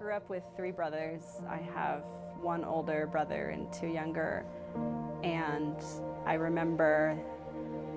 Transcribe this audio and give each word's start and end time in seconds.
grew 0.00 0.14
up 0.14 0.30
with 0.30 0.42
three 0.56 0.70
brothers. 0.70 1.20
I 1.46 1.58
have 1.74 2.04
one 2.40 2.64
older 2.64 3.06
brother 3.06 3.50
and 3.50 3.70
two 3.70 3.86
younger. 3.86 4.46
And 5.22 5.76
I 6.24 6.34
remember 6.34 7.18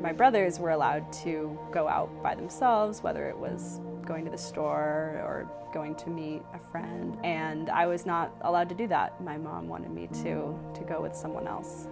my 0.02 0.12
brothers 0.12 0.60
were 0.60 0.72
allowed 0.72 1.14
to 1.24 1.58
go 1.72 1.88
out 1.88 2.10
by 2.22 2.36
themselves, 2.36 3.02
whether 3.02 3.30
it 3.30 3.38
was 3.38 3.80
going 4.06 4.26
to 4.26 4.32
the 4.32 4.38
store 4.38 5.22
or 5.24 5.50
going 5.74 5.96
to 5.96 6.10
meet 6.10 6.42
a 6.54 6.60
friend. 6.60 7.18
And 7.24 7.70
I 7.70 7.86
was 7.86 8.06
not 8.06 8.36
allowed 8.42 8.68
to 8.68 8.76
do 8.76 8.86
that. 8.88 9.24
My 9.24 9.38
mom 9.38 9.70
wanted 9.70 9.92
me 9.92 10.08
to, 10.24 10.60
to 10.74 10.84
go 10.86 11.02
with 11.02 11.16
someone 11.16 11.48
else. 11.48 11.88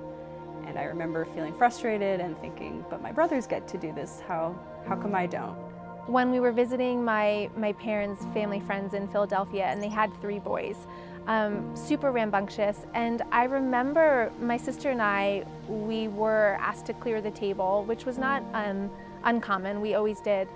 And 0.68 0.78
I 0.78 0.84
remember 0.84 1.24
feeling 1.24 1.58
frustrated 1.58 2.20
and 2.20 2.38
thinking, 2.42 2.84
but 2.90 3.02
my 3.02 3.14
brothers 3.14 3.48
get 3.48 3.66
to 3.70 3.78
do 3.78 3.94
this, 3.94 4.22
how, 4.28 4.60
how 4.86 4.98
come 4.98 5.16
I 5.16 5.26
don't? 5.26 5.71
When 6.08 6.32
we 6.32 6.40
were 6.40 6.52
visiting 6.52 7.06
my, 7.06 7.50
my 7.56 7.74
parents' 7.74 8.26
family 8.34 8.60
friends 8.60 8.94
in 8.94 9.08
Philadelphia 9.08 9.66
and 9.66 9.82
they 9.82 9.88
had 9.88 10.12
three 10.20 10.40
boys, 10.40 10.76
um, 11.28 11.76
super 11.76 12.12
rambunctious. 12.12 12.86
And 12.94 13.22
I 13.32 13.44
remember 13.44 14.32
my 14.40 14.58
sister 14.58 14.90
and 14.90 15.02
I, 15.02 15.46
we 15.68 16.08
were 16.08 16.58
asked 16.60 16.88
to 16.88 16.94
clear 16.94 17.22
the 17.22 17.32
table, 17.32 17.84
which 17.86 18.06
was 18.06 18.18
not 18.18 18.44
um, 18.54 18.90
uncommon, 19.24 19.80
we 19.80 19.94
always 19.94 20.20
did. 20.22 20.48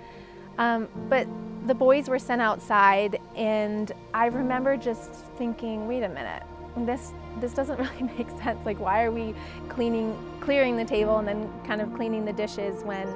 Um, 0.58 0.88
but 1.08 1.26
the 1.66 1.74
boys 1.74 2.08
were 2.08 2.18
sent 2.18 2.40
outside 2.40 3.20
and 3.36 3.92
I 4.14 4.26
remember 4.26 4.76
just 4.76 5.12
thinking, 5.36 5.86
wait 5.86 6.02
a 6.02 6.08
minute, 6.08 6.42
this, 6.78 7.12
this 7.40 7.52
doesn't 7.52 7.78
really 8.00 8.12
make 8.16 8.30
sense. 8.42 8.64
Like 8.66 8.80
why 8.80 9.04
are 9.04 9.12
we 9.12 9.34
cleaning, 9.68 10.16
clearing 10.40 10.76
the 10.76 10.84
table 10.84 11.18
and 11.18 11.28
then 11.28 11.50
kind 11.64 11.80
of 11.80 11.94
cleaning 11.94 12.24
the 12.24 12.32
dishes 12.32 12.82
when 12.82 13.06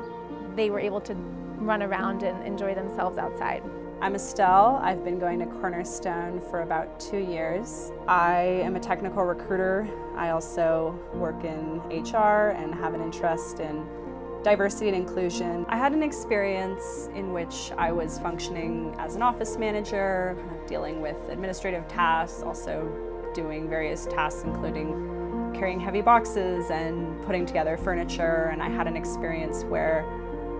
they 0.56 0.70
were 0.70 0.80
able 0.80 1.00
to 1.02 1.14
run 1.14 1.82
around 1.82 2.22
and 2.22 2.46
enjoy 2.46 2.74
themselves 2.74 3.18
outside? 3.18 3.62
I'm 4.00 4.14
Estelle. 4.14 4.80
I've 4.82 5.04
been 5.04 5.18
going 5.18 5.38
to 5.40 5.46
Cornerstone 5.46 6.40
for 6.48 6.62
about 6.62 6.98
two 6.98 7.18
years. 7.18 7.92
I 8.08 8.40
am 8.64 8.74
a 8.76 8.80
technical 8.80 9.24
recruiter. 9.24 9.86
I 10.16 10.30
also 10.30 10.98
work 11.12 11.44
in 11.44 11.80
HR 11.90 12.54
and 12.56 12.74
have 12.74 12.94
an 12.94 13.02
interest 13.02 13.60
in 13.60 13.86
diversity 14.42 14.88
and 14.88 14.96
inclusion. 14.96 15.66
I 15.68 15.76
had 15.76 15.92
an 15.92 16.02
experience 16.02 17.10
in 17.14 17.34
which 17.34 17.72
I 17.76 17.92
was 17.92 18.18
functioning 18.18 18.94
as 18.98 19.16
an 19.16 19.22
office 19.22 19.58
manager, 19.58 20.34
dealing 20.66 21.02
with 21.02 21.16
administrative 21.28 21.86
tasks, 21.86 22.42
also 22.42 22.90
doing 23.34 23.68
various 23.68 24.06
tasks 24.06 24.42
including 24.44 25.52
carrying 25.54 25.78
heavy 25.78 26.00
boxes 26.00 26.70
and 26.70 27.20
putting 27.26 27.44
together 27.44 27.76
furniture. 27.76 28.48
And 28.50 28.62
I 28.62 28.70
had 28.70 28.86
an 28.86 28.96
experience 28.96 29.62
where 29.64 30.06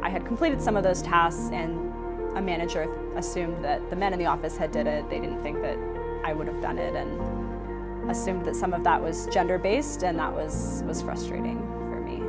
I 0.02 0.08
had 0.08 0.24
completed 0.26 0.62
some 0.62 0.76
of 0.76 0.82
those 0.82 1.02
tasks 1.02 1.50
and 1.52 1.92
a 2.36 2.40
manager 2.40 2.88
assumed 3.16 3.62
that 3.64 3.90
the 3.90 3.96
men 3.96 4.12
in 4.12 4.18
the 4.18 4.26
office 4.26 4.56
had 4.56 4.72
did 4.72 4.86
it. 4.86 5.08
They 5.10 5.20
didn't 5.20 5.42
think 5.42 5.60
that 5.62 5.76
I 6.24 6.32
would 6.32 6.46
have 6.46 6.60
done 6.60 6.78
it 6.78 6.94
and 6.94 8.10
assumed 8.10 8.44
that 8.46 8.56
some 8.56 8.72
of 8.72 8.82
that 8.84 9.02
was 9.02 9.26
gender-based 9.26 10.02
and 10.02 10.18
that 10.18 10.32
was, 10.32 10.82
was 10.86 11.02
frustrating 11.02 11.58
for 11.90 12.00
me. 12.00 12.22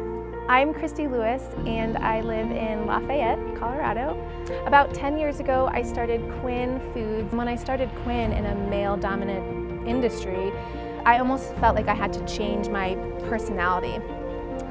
I'm 0.49 0.73
Kristy 0.73 1.09
Lewis 1.09 1.43
and 1.65 1.97
I 1.97 2.21
live 2.21 2.51
in 2.51 2.85
Lafayette, 2.87 3.39
Colorado. 3.55 4.17
About 4.65 4.93
10 4.93 5.17
years 5.17 5.39
ago, 5.39 5.69
I 5.71 5.81
started 5.81 6.21
Quinn 6.41 6.81
Foods. 6.93 7.33
When 7.33 7.47
I 7.47 7.55
started 7.55 7.89
Quinn 8.03 8.33
in 8.33 8.47
a 8.47 8.55
male-dominant 8.69 9.87
industry, 9.87 10.51
I 11.05 11.19
almost 11.19 11.55
felt 11.55 11.75
like 11.75 11.87
I 11.87 11.95
had 11.95 12.11
to 12.13 12.25
change 12.25 12.67
my 12.67 12.95
personality 13.29 13.99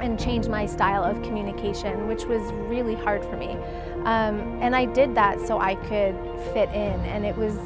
and 0.02 0.18
change 0.18 0.48
my 0.48 0.66
style 0.66 1.04
of 1.04 1.22
communication, 1.22 2.08
which 2.08 2.24
was 2.24 2.42
really 2.68 2.94
hard 2.94 3.24
for 3.24 3.36
me. 3.36 3.50
Um, 4.04 4.58
and 4.62 4.74
I 4.74 4.86
did 4.86 5.14
that 5.14 5.40
so 5.40 5.58
I 5.58 5.74
could 5.74 6.16
fit 6.52 6.68
in, 6.70 7.00
and 7.00 7.24
it 7.24 7.36
was 7.36 7.56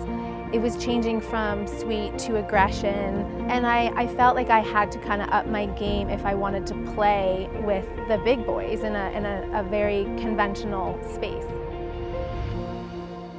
it 0.53 0.63
was 0.63 0.77
changing 0.77 1.21
from 1.21 1.67
sweet 1.67 2.17
to 2.21 2.37
aggression, 2.37 3.49
and 3.51 3.67
I, 3.67 3.93
I 3.97 4.07
felt 4.07 4.37
like 4.37 4.51
I 4.51 4.61
had 4.61 4.93
to 4.93 5.01
kind 5.01 5.21
of 5.21 5.29
up 5.31 5.49
my 5.49 5.67
game 5.67 6.09
if 6.09 6.25
I 6.25 6.35
wanted 6.35 6.65
to 6.69 6.75
play 6.95 7.51
with 7.65 7.85
the 8.07 8.19
big 8.25 8.47
boys 8.47 8.85
in 8.85 8.95
a, 8.95 9.11
in 9.11 9.25
a, 9.25 9.51
a 9.53 9.63
very 9.65 10.05
conventional 10.17 10.97
space. 11.13 11.43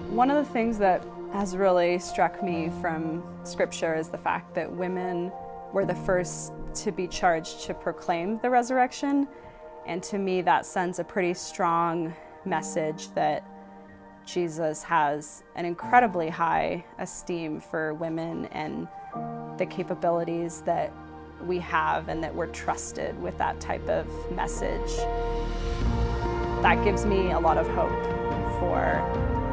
One 0.10 0.30
of 0.30 0.46
the 0.46 0.52
things 0.52 0.78
that 0.80 1.06
has 1.32 1.56
really 1.56 2.00
struck 2.00 2.44
me 2.44 2.70
from 2.82 3.24
scripture 3.46 3.96
is 3.96 4.10
the 4.10 4.18
fact 4.18 4.54
that 4.56 4.70
women 4.70 5.32
were 5.76 5.86
the 5.86 5.94
first 5.94 6.54
to 6.74 6.90
be 6.90 7.06
charged 7.06 7.66
to 7.66 7.74
proclaim 7.74 8.40
the 8.40 8.50
resurrection. 8.50 9.28
And 9.86 10.02
to 10.04 10.18
me, 10.18 10.42
that 10.42 10.66
sends 10.66 11.00
a 11.00 11.04
pretty 11.04 11.34
strong 11.34 12.16
message 12.46 13.10
that 13.10 13.46
Jesus 14.26 14.84
has 14.84 15.44
an 15.56 15.66
incredibly 15.66 16.30
high 16.30 16.86
esteem 16.98 17.60
for 17.60 17.94
women 17.96 18.46
and 18.54 18.88
the 19.58 19.66
capabilities 19.66 20.62
that 20.62 20.94
we 21.44 21.60
have 21.60 22.08
and 22.08 22.24
that 22.24 22.34
we're 22.34 22.48
trusted 22.48 23.22
with 23.22 23.38
that 23.38 23.60
type 23.60 23.86
of 23.90 24.08
message. 24.32 24.96
That 26.62 26.82
gives 26.86 27.06
me 27.06 27.32
a 27.32 27.40
lot 27.40 27.58
of 27.58 27.68
hope 27.68 28.06
for 28.62 28.96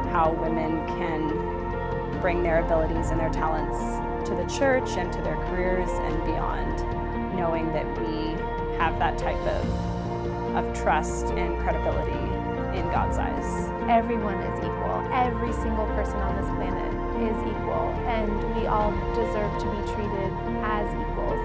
how 0.09 0.31
women 0.41 0.87
can 0.87 2.21
bring 2.21 2.43
their 2.43 2.63
abilities 2.63 3.09
and 3.09 3.19
their 3.19 3.29
talents 3.29 4.12
to 4.25 4.35
the 4.35 4.45
church 4.45 4.97
and 4.97 5.11
to 5.13 5.21
their 5.21 5.35
careers 5.47 5.89
and 5.89 6.23
beyond, 6.23 6.77
knowing 7.35 7.71
that 7.73 7.85
we 7.99 8.33
have 8.77 8.97
that 8.99 9.17
type 9.17 9.39
of, 9.47 10.55
of 10.55 10.73
trust 10.73 11.27
and 11.27 11.59
credibility 11.59 12.11
in 12.77 12.85
God's 12.89 13.17
eyes. 13.17 13.69
Everyone 13.89 14.35
is 14.35 14.57
equal. 14.59 15.07
Every 15.11 15.53
single 15.53 15.85
person 15.87 16.17
on 16.17 16.35
this 16.41 16.49
planet 16.55 16.93
is 17.21 17.37
equal, 17.47 17.93
and 18.07 18.31
we 18.55 18.65
all 18.65 18.91
deserve 19.13 19.51
to 19.61 19.67
be 19.69 19.81
treated 19.93 20.31
as 20.63 20.87
equals. 20.95 21.43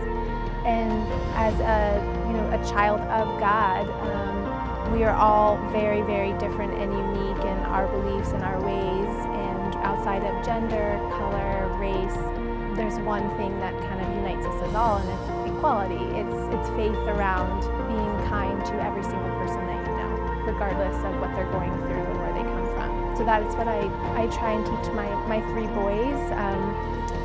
And 0.65 0.93
as 1.35 1.55
a, 1.61 2.01
you 2.27 2.33
know, 2.33 2.49
a 2.51 2.65
child 2.71 3.01
of 3.01 3.39
God, 3.41 3.89
um, 4.09 4.93
we 4.93 5.05
are 5.05 5.15
all 5.15 5.59
very, 5.71 6.03
very 6.03 6.33
different 6.39 6.73
and 6.75 6.93
unique 6.93 7.45
in 7.45 7.59
our 7.69 7.87
beliefs 7.89 8.31
and 8.31 8.43
our 8.43 8.59
ways, 8.61 9.15
and 9.37 9.75
outside 9.85 10.23
of 10.25 10.45
gender, 10.45 10.99
color, 11.13 11.69
race, 11.79 12.38
there's 12.79 12.99
one 13.01 13.27
thing 13.37 13.59
that 13.59 13.75
kind 13.91 14.01
of 14.01 14.07
unites 14.15 14.47
us 14.47 14.63
as 14.63 14.75
all, 14.75 14.99
and 15.03 15.09
it's 15.11 15.51
equality. 15.51 15.99
It's, 16.15 16.39
it's 16.55 16.69
faith 16.79 16.95
around 17.11 17.59
being 17.91 18.15
kind 18.31 18.55
to 18.71 18.75
every 18.79 19.03
single 19.03 19.35
person 19.35 19.67
that 19.67 19.83
you 19.83 19.95
know, 19.99 20.15
regardless 20.47 20.95
of 21.03 21.19
what 21.19 21.35
they're 21.35 21.51
going 21.51 21.75
through 21.91 22.07
and 22.07 22.19
where 22.23 22.33
they 22.39 22.47
come 22.47 22.67
from. 22.79 23.17
So 23.19 23.25
that 23.25 23.43
is 23.43 23.57
what 23.57 23.67
I, 23.67 23.83
I 24.15 24.29
try 24.31 24.53
and 24.53 24.63
teach 24.63 24.95
my, 24.95 25.11
my 25.27 25.43
three 25.51 25.67
boys, 25.75 26.23
um, 26.39 26.63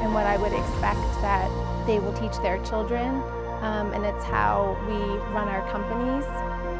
and 0.01 0.11
what 0.11 0.25
I 0.25 0.37
would 0.37 0.53
expect 0.53 1.05
that 1.21 1.47
they 1.85 1.99
will 1.99 2.13
teach 2.13 2.35
their 2.41 2.57
children, 2.65 3.21
um, 3.61 3.93
and 3.93 4.03
it's 4.03 4.25
how 4.25 4.75
we 4.89 4.97
run 5.37 5.47
our 5.47 5.61
companies. 5.69 6.25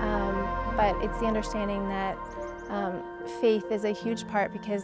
Um, 0.02 0.34
but 0.76 0.98
it's 1.06 1.20
the 1.20 1.28
understanding 1.28 1.88
that 1.90 2.18
um, 2.70 3.04
faith 3.40 3.72
is 3.72 3.86
a 3.86 3.92
huge 3.92 4.28
part 4.28 4.52
because 4.52 4.84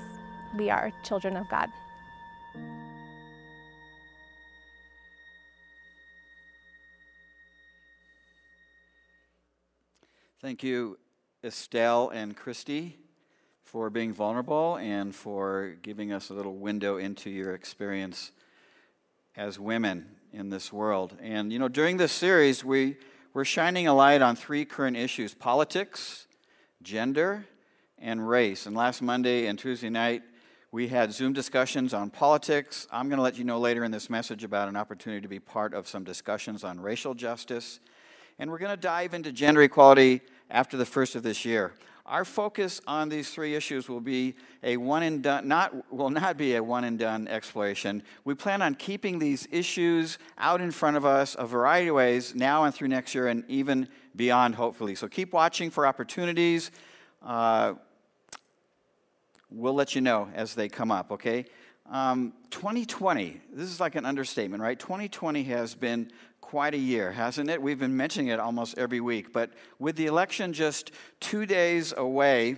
we 0.55 0.69
are 0.69 0.91
children 1.01 1.35
of 1.35 1.49
God. 1.49 1.71
Thank 10.41 10.63
you, 10.63 10.97
Estelle 11.43 12.11
and 12.11 12.33
Kristy, 12.33 12.93
for 13.61 13.89
being 13.89 14.13
vulnerable 14.13 14.77
and 14.77 15.13
for 15.13 15.75
giving 15.81 16.13
us 16.13 16.29
a 16.29 16.33
little 16.33 16.55
window 16.55 16.95
into 16.95 17.29
your 17.29 17.53
experience 17.53 18.31
as 19.35 19.59
women 19.59 20.05
in 20.31 20.49
this 20.49 20.71
world. 20.71 21.13
And, 21.21 21.51
you 21.51 21.59
know, 21.59 21.67
during 21.67 21.97
this 21.97 22.13
series, 22.13 22.63
we, 22.63 22.95
we're 23.33 23.43
shining 23.43 23.89
a 23.89 23.93
light 23.93 24.21
on 24.21 24.37
three 24.37 24.63
current 24.63 24.95
issues 24.95 25.33
politics, 25.33 26.25
gender, 26.81 27.43
and 27.97 28.25
race. 28.25 28.65
And 28.65 28.77
last 28.77 29.01
Monday 29.01 29.47
and 29.47 29.59
Tuesday 29.59 29.89
night, 29.89 30.21
we 30.71 30.87
had 30.87 31.11
Zoom 31.11 31.33
discussions 31.33 31.93
on 31.93 32.11
politics. 32.11 32.87
I'm 32.93 33.09
going 33.09 33.17
to 33.17 33.23
let 33.23 33.37
you 33.37 33.43
know 33.43 33.59
later 33.59 33.83
in 33.83 33.91
this 33.91 34.09
message 34.09 34.45
about 34.45 34.69
an 34.69 34.77
opportunity 34.77 35.19
to 35.19 35.27
be 35.27 35.41
part 35.41 35.73
of 35.73 35.85
some 35.85 36.05
discussions 36.05 36.63
on 36.63 36.79
racial 36.79 37.13
justice 37.13 37.81
and 38.39 38.49
we're 38.49 38.57
going 38.57 38.71
to 38.71 38.81
dive 38.81 39.13
into 39.13 39.31
gender 39.31 39.61
equality 39.61 40.21
after 40.49 40.77
the 40.77 40.85
first 40.85 41.15
of 41.15 41.23
this 41.23 41.45
year. 41.45 41.73
Our 42.09 42.25
focus 42.25 42.81
on 42.87 43.09
these 43.09 43.29
three 43.29 43.53
issues 43.53 43.87
will 43.87 44.01
be 44.01 44.33
a 44.63 44.77
one 44.77 45.03
and 45.03 45.21
done, 45.21 45.47
not, 45.47 45.93
will 45.93 46.09
not 46.09 46.37
be 46.37 46.55
a 46.55 46.63
one 46.63 46.83
and 46.83 46.97
done 46.97 47.27
exploration. 47.27 48.01
We 48.25 48.33
plan 48.33 48.63
on 48.63 48.73
keeping 48.73 49.19
these 49.19 49.47
issues 49.51 50.17
out 50.39 50.59
in 50.59 50.71
front 50.71 50.97
of 50.97 51.05
us 51.05 51.35
a 51.37 51.45
variety 51.45 51.89
of 51.89 51.95
ways 51.95 52.33
now 52.33 52.63
and 52.63 52.73
through 52.73 52.87
next 52.87 53.13
year 53.13 53.27
and 53.27 53.43
even 53.47 53.87
beyond, 54.15 54.55
hopefully. 54.55 54.95
So 54.95 55.07
keep 55.07 55.33
watching 55.33 55.69
for 55.69 55.85
opportunities. 55.85 56.71
Uh, 57.23 57.75
we'll 59.51 59.75
let 59.75 59.93
you 59.93 60.01
know 60.01 60.29
as 60.33 60.55
they 60.55 60.67
come 60.67 60.89
up, 60.89 61.11
okay? 61.11 61.45
Um, 61.91 62.33
2020, 62.49 63.41
this 63.53 63.67
is 63.67 63.79
like 63.79 63.95
an 63.95 64.05
understatement, 64.05 64.63
right? 64.63 64.79
2020 64.79 65.43
has 65.43 65.75
been 65.75 66.11
quite 66.49 66.73
a 66.73 66.79
year, 66.79 67.11
hasn't 67.11 67.47
it? 67.47 67.61
We've 67.61 67.77
been 67.77 67.95
mentioning 67.95 68.29
it 68.29 68.39
almost 68.39 68.75
every 68.75 68.99
week. 68.99 69.31
But 69.31 69.51
with 69.77 69.97
the 69.97 70.07
election 70.07 70.51
just 70.51 70.91
two 71.19 71.45
days 71.45 71.93
away, 71.95 72.57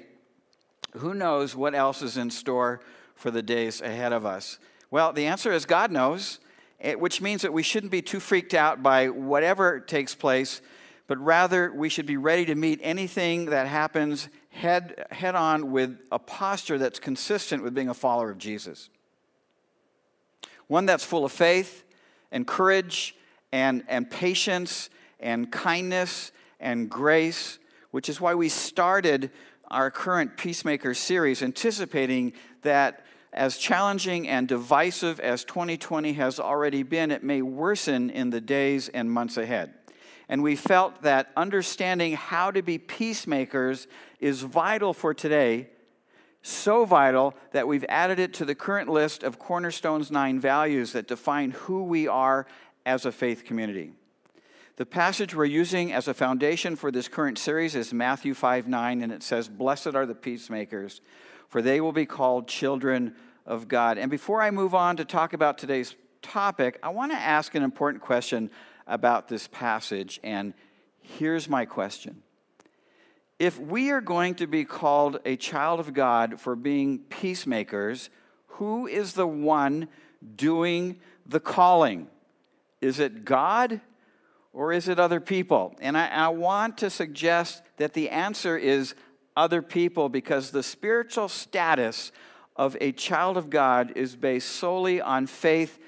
who 0.93 1.13
knows 1.13 1.57
what 1.57 1.75
else 1.75 2.01
is 2.01 2.15
in 2.15 2.31
store 2.31 2.79
for 3.15 3.31
the 3.31 3.41
days 3.41 3.81
ahead 3.81 4.13
of 4.13 4.25
us? 4.25 4.59
Well, 4.91 5.11
the 5.11 5.25
answer 5.25 5.51
is 5.51 5.65
God 5.65 5.91
knows, 5.91 6.39
eh, 6.79 6.93
which 6.93 7.19
means 7.19 7.41
that 7.41 7.51
we 7.51 7.63
shouldn't 7.63 7.91
be 7.91 8.01
too 8.01 8.21
freaked 8.21 8.53
out 8.53 8.81
by 8.81 9.09
whatever 9.09 9.81
takes 9.81 10.15
place, 10.15 10.61
but 11.07 11.17
rather 11.17 11.69
we 11.73 11.89
should 11.89 12.05
be 12.05 12.15
ready 12.15 12.45
to 12.45 12.55
meet 12.55 12.79
anything 12.81 13.47
that 13.47 13.67
happens 13.67 14.29
head, 14.51 15.05
head 15.11 15.35
on 15.35 15.69
with 15.69 15.97
a 16.13 16.19
posture 16.19 16.77
that's 16.77 16.99
consistent 16.99 17.61
with 17.61 17.73
being 17.73 17.89
a 17.89 17.93
follower 17.93 18.29
of 18.29 18.37
Jesus. 18.37 18.89
One 20.67 20.85
that's 20.85 21.03
full 21.03 21.25
of 21.25 21.33
faith 21.33 21.83
and 22.31 22.47
courage 22.47 23.17
and, 23.51 23.83
and 23.87 24.09
patience 24.09 24.89
and 25.19 25.51
kindness 25.51 26.31
and 26.59 26.89
grace, 26.89 27.59
which 27.91 28.09
is 28.09 28.21
why 28.21 28.35
we 28.35 28.49
started 28.49 29.31
our 29.69 29.89
current 29.89 30.37
Peacemaker 30.37 30.93
series, 30.93 31.41
anticipating 31.41 32.33
that 32.61 33.05
as 33.33 33.57
challenging 33.57 34.27
and 34.27 34.47
divisive 34.47 35.19
as 35.19 35.45
2020 35.45 36.13
has 36.13 36.39
already 36.39 36.83
been, 36.83 37.11
it 37.11 37.23
may 37.23 37.41
worsen 37.41 38.09
in 38.09 38.29
the 38.29 38.41
days 38.41 38.89
and 38.89 39.09
months 39.09 39.37
ahead. 39.37 39.73
And 40.27 40.43
we 40.43 40.55
felt 40.55 41.01
that 41.03 41.31
understanding 41.35 42.13
how 42.13 42.51
to 42.51 42.61
be 42.61 42.77
peacemakers 42.77 43.87
is 44.19 44.41
vital 44.41 44.93
for 44.93 45.13
today, 45.13 45.69
so 46.41 46.85
vital 46.85 47.35
that 47.51 47.67
we've 47.67 47.85
added 47.87 48.19
it 48.19 48.33
to 48.35 48.45
the 48.45 48.55
current 48.55 48.89
list 48.89 49.23
of 49.23 49.39
Cornerstone's 49.39 50.11
nine 50.11 50.39
values 50.39 50.93
that 50.93 51.07
define 51.07 51.51
who 51.51 51.83
we 51.83 52.07
are 52.07 52.47
as 52.85 53.05
a 53.05 53.11
faith 53.11 53.43
community. 53.45 53.93
The 54.77 54.85
passage 54.85 55.35
we're 55.35 55.45
using 55.45 55.91
as 55.91 56.07
a 56.07 56.13
foundation 56.13 56.75
for 56.75 56.91
this 56.91 57.07
current 57.07 57.37
series 57.37 57.75
is 57.75 57.93
Matthew 57.93 58.33
5 58.33 58.67
9, 58.67 59.01
and 59.01 59.11
it 59.11 59.21
says, 59.21 59.47
Blessed 59.47 59.95
are 59.95 60.05
the 60.05 60.15
peacemakers, 60.15 61.01
for 61.49 61.61
they 61.61 61.81
will 61.81 61.91
be 61.91 62.05
called 62.05 62.47
children 62.47 63.13
of 63.45 63.67
God. 63.67 63.97
And 63.97 64.09
before 64.09 64.41
I 64.41 64.49
move 64.49 64.73
on 64.73 64.97
to 64.97 65.05
talk 65.05 65.33
about 65.33 65.57
today's 65.57 65.95
topic, 66.21 66.79
I 66.81 66.89
want 66.89 67.11
to 67.11 67.17
ask 67.17 67.53
an 67.53 67.63
important 67.63 68.03
question 68.03 68.49
about 68.87 69.27
this 69.27 69.47
passage. 69.47 70.19
And 70.23 70.53
here's 71.01 71.49
my 71.49 71.65
question 71.65 72.23
If 73.39 73.59
we 73.59 73.91
are 73.91 74.01
going 74.01 74.35
to 74.35 74.47
be 74.47 74.63
called 74.63 75.19
a 75.25 75.35
child 75.35 75.79
of 75.79 75.93
God 75.93 76.39
for 76.39 76.55
being 76.55 76.99
peacemakers, 76.99 78.09
who 78.47 78.87
is 78.87 79.13
the 79.13 79.27
one 79.27 79.87
doing 80.35 80.99
the 81.25 81.39
calling? 81.39 82.07
Is 82.81 82.99
it 82.99 83.25
God 83.25 83.79
or 84.53 84.73
is 84.73 84.87
it 84.87 84.99
other 84.99 85.19
people? 85.19 85.75
And 85.79 85.97
I, 85.97 86.07
I, 86.07 86.27
want 86.29 86.79
to 86.79 86.89
suggest 86.89 87.61
that 87.77 87.93
the 87.93 88.09
answer 88.09 88.57
is 88.57 88.95
other 89.37 89.61
people 89.61 90.09
because 90.09 90.51
the 90.51 90.63
spiritual 90.63 91.29
status 91.29 92.11
of 92.55 92.75
a 92.81 92.91
child 92.91 93.37
of 93.37 93.49
God 93.49 93.93
is 93.95 94.15
based 94.15 94.49
solely 94.49 94.99
on 94.99 95.27
faith, 95.27 95.79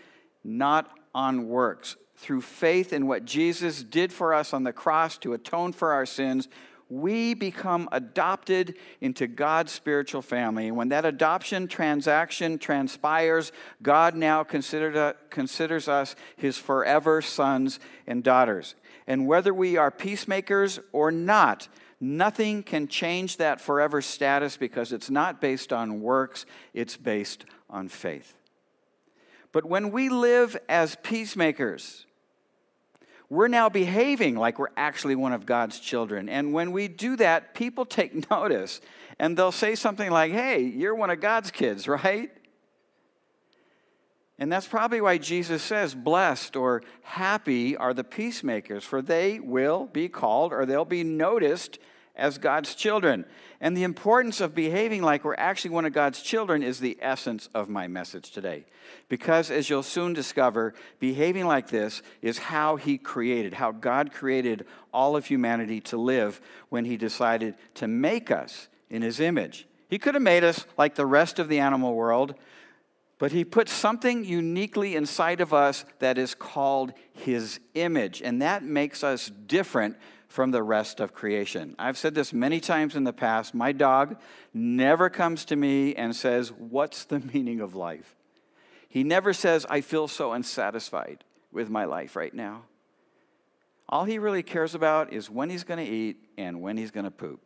not 0.43 0.89
on 1.13 1.47
works. 1.47 1.97
Through 2.15 2.41
faith 2.41 2.93
in 2.93 3.07
what 3.07 3.25
Jesus 3.25 3.83
did 3.83 4.13
for 4.13 4.33
us 4.33 4.53
on 4.53 4.63
the 4.63 4.71
cross 4.71 5.17
to 5.19 5.33
atone 5.33 5.73
for 5.73 5.91
our 5.91 6.05
sins, 6.05 6.47
we 7.01 7.33
become 7.33 7.89
adopted 7.91 8.75
into 9.01 9.25
God's 9.25 9.71
spiritual 9.71 10.21
family. 10.21 10.67
And 10.67 10.77
when 10.77 10.89
that 10.89 11.05
adoption 11.05 11.67
transaction 11.67 12.59
transpires, 12.59 13.51
God 13.81 14.15
now 14.15 14.43
considers 14.43 15.87
us 15.87 16.15
his 16.35 16.57
forever 16.57 17.21
sons 17.21 17.79
and 18.05 18.23
daughters. 18.23 18.75
And 19.07 19.27
whether 19.27 19.53
we 19.53 19.75
are 19.75 19.89
peacemakers 19.89 20.79
or 20.91 21.11
not, 21.11 21.67
nothing 21.99 22.61
can 22.61 22.87
change 22.87 23.37
that 23.37 23.59
forever 23.59 24.01
status 24.01 24.55
because 24.55 24.93
it's 24.93 25.09
not 25.09 25.41
based 25.41 25.73
on 25.73 26.01
works, 26.01 26.45
it's 26.73 26.95
based 26.95 27.45
on 27.69 27.87
faith. 27.87 28.35
But 29.51 29.65
when 29.65 29.91
we 29.91 30.09
live 30.09 30.57
as 30.69 30.95
peacemakers, 31.03 32.05
we're 33.33 33.47
now 33.47 33.67
behaving 33.67 34.35
like 34.35 34.59
we're 34.59 34.67
actually 34.77 35.15
one 35.15 35.33
of 35.33 35.47
God's 35.47 35.79
children. 35.79 36.29
And 36.29 36.53
when 36.53 36.71
we 36.71 36.87
do 36.87 37.15
that, 37.15 37.55
people 37.55 37.83
take 37.83 38.29
notice 38.31 38.79
and 39.17 39.35
they'll 39.35 39.51
say 39.51 39.73
something 39.73 40.11
like, 40.11 40.31
hey, 40.31 40.61
you're 40.61 40.93
one 40.93 41.09
of 41.09 41.19
God's 41.19 41.49
kids, 41.49 41.87
right? 41.87 42.29
And 44.37 44.51
that's 44.51 44.67
probably 44.67 45.01
why 45.01 45.17
Jesus 45.17 45.63
says, 45.63 45.95
Blessed 45.95 46.55
or 46.55 46.83
happy 47.01 47.75
are 47.75 47.93
the 47.93 48.03
peacemakers, 48.03 48.83
for 48.83 49.01
they 49.01 49.39
will 49.39 49.85
be 49.85 50.09
called 50.09 50.53
or 50.53 50.65
they'll 50.65 50.85
be 50.85 51.03
noticed 51.03 51.79
as 52.15 52.37
God's 52.37 52.75
children. 52.75 53.25
And 53.59 53.75
the 53.75 53.83
importance 53.83 54.41
of 54.41 54.53
behaving 54.53 55.01
like 55.01 55.23
we're 55.23 55.35
actually 55.35 55.71
one 55.71 55.85
of 55.85 55.93
God's 55.93 56.21
children 56.21 56.61
is 56.61 56.79
the 56.79 56.97
essence 57.01 57.49
of 57.53 57.69
my 57.69 57.87
message 57.87 58.31
today. 58.31 58.65
Because, 59.09 59.49
as 59.49 59.69
you'll 59.69 59.83
soon 59.83 60.13
discover, 60.13 60.73
behaving 60.99 61.45
like 61.45 61.69
this 61.69 62.01
is 62.21 62.37
how 62.37 62.75
He 62.75 62.97
created, 62.97 63.55
how 63.55 63.71
God 63.71 64.11
created 64.11 64.65
all 64.93 65.15
of 65.15 65.25
humanity 65.25 65.79
to 65.81 65.97
live 65.97 66.41
when 66.69 66.85
He 66.85 66.97
decided 66.97 67.55
to 67.75 67.87
make 67.87 68.29
us 68.29 68.67
in 68.89 69.01
His 69.01 69.19
image. 69.19 69.67
He 69.89 69.99
could 69.99 70.15
have 70.15 70.23
made 70.23 70.43
us 70.43 70.65
like 70.77 70.95
the 70.95 71.05
rest 71.05 71.39
of 71.39 71.49
the 71.49 71.59
animal 71.59 71.95
world, 71.95 72.35
but 73.17 73.31
He 73.31 73.45
put 73.45 73.69
something 73.69 74.25
uniquely 74.25 74.95
inside 74.95 75.39
of 75.39 75.53
us 75.53 75.85
that 75.99 76.17
is 76.17 76.35
called 76.35 76.93
His 77.13 77.59
image, 77.73 78.21
and 78.21 78.41
that 78.41 78.63
makes 78.63 79.03
us 79.03 79.29
different 79.29 79.95
from 80.33 80.49
the 80.49 80.63
rest 80.63 80.99
of 80.99 81.13
creation. 81.13 81.75
I've 81.77 81.95
said 81.95 82.15
this 82.15 82.33
many 82.33 82.59
times 82.59 82.95
in 82.95 83.03
the 83.03 83.13
past. 83.13 83.53
My 83.53 83.71
dog 83.71 84.17
never 84.51 85.07
comes 85.07 85.45
to 85.45 85.55
me 85.55 85.93
and 85.93 86.15
says, 86.15 86.51
What's 86.51 87.05
the 87.05 87.19
meaning 87.33 87.59
of 87.59 87.75
life? 87.75 88.15
He 88.89 89.03
never 89.03 89.31
says, 89.31 89.63
I 89.69 89.81
feel 89.81 90.07
so 90.07 90.31
unsatisfied 90.31 91.23
with 91.51 91.69
my 91.69 91.85
life 91.85 92.15
right 92.15 92.33
now. 92.33 92.63
All 93.87 94.05
he 94.05 94.17
really 94.17 94.41
cares 94.41 94.73
about 94.73 95.13
is 95.13 95.29
when 95.29 95.51
he's 95.51 95.63
going 95.63 95.85
to 95.85 95.91
eat 95.91 96.17
and 96.35 96.63
when 96.63 96.77
he's 96.77 96.89
going 96.89 97.05
to 97.05 97.11
poop. 97.11 97.39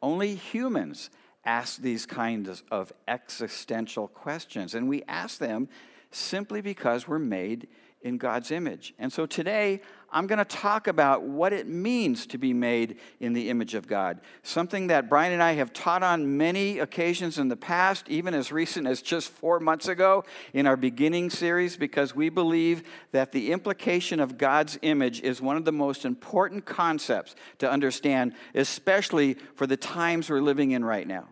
Only 0.00 0.36
humans 0.36 1.10
ask 1.44 1.80
these 1.80 2.06
kinds 2.06 2.62
of 2.70 2.92
existential 3.08 4.06
questions, 4.06 4.76
and 4.76 4.88
we 4.88 5.02
ask 5.08 5.38
them 5.38 5.68
simply 6.12 6.60
because 6.60 7.08
we're 7.08 7.18
made 7.18 7.66
in 8.02 8.18
God's 8.18 8.50
image. 8.50 8.94
And 8.98 9.12
so 9.12 9.26
today, 9.26 9.80
I'm 10.10 10.26
going 10.26 10.38
to 10.38 10.44
talk 10.44 10.86
about 10.86 11.22
what 11.24 11.52
it 11.52 11.66
means 11.66 12.26
to 12.28 12.38
be 12.38 12.52
made 12.52 12.98
in 13.20 13.32
the 13.32 13.50
image 13.50 13.74
of 13.74 13.86
God. 13.86 14.20
Something 14.42 14.86
that 14.86 15.08
Brian 15.08 15.32
and 15.32 15.42
I 15.42 15.52
have 15.54 15.72
taught 15.72 16.02
on 16.02 16.36
many 16.36 16.78
occasions 16.78 17.38
in 17.38 17.48
the 17.48 17.56
past, 17.56 18.08
even 18.08 18.32
as 18.32 18.52
recent 18.52 18.86
as 18.86 19.02
just 19.02 19.28
four 19.28 19.58
months 19.58 19.88
ago 19.88 20.24
in 20.52 20.66
our 20.66 20.76
beginning 20.76 21.30
series, 21.30 21.76
because 21.76 22.14
we 22.14 22.28
believe 22.28 22.84
that 23.10 23.32
the 23.32 23.52
implication 23.52 24.20
of 24.20 24.38
God's 24.38 24.78
image 24.82 25.20
is 25.20 25.40
one 25.40 25.56
of 25.56 25.64
the 25.64 25.72
most 25.72 26.04
important 26.04 26.64
concepts 26.64 27.34
to 27.58 27.70
understand, 27.70 28.34
especially 28.54 29.34
for 29.54 29.66
the 29.66 29.76
times 29.76 30.30
we're 30.30 30.40
living 30.40 30.70
in 30.70 30.84
right 30.84 31.06
now. 31.06 31.28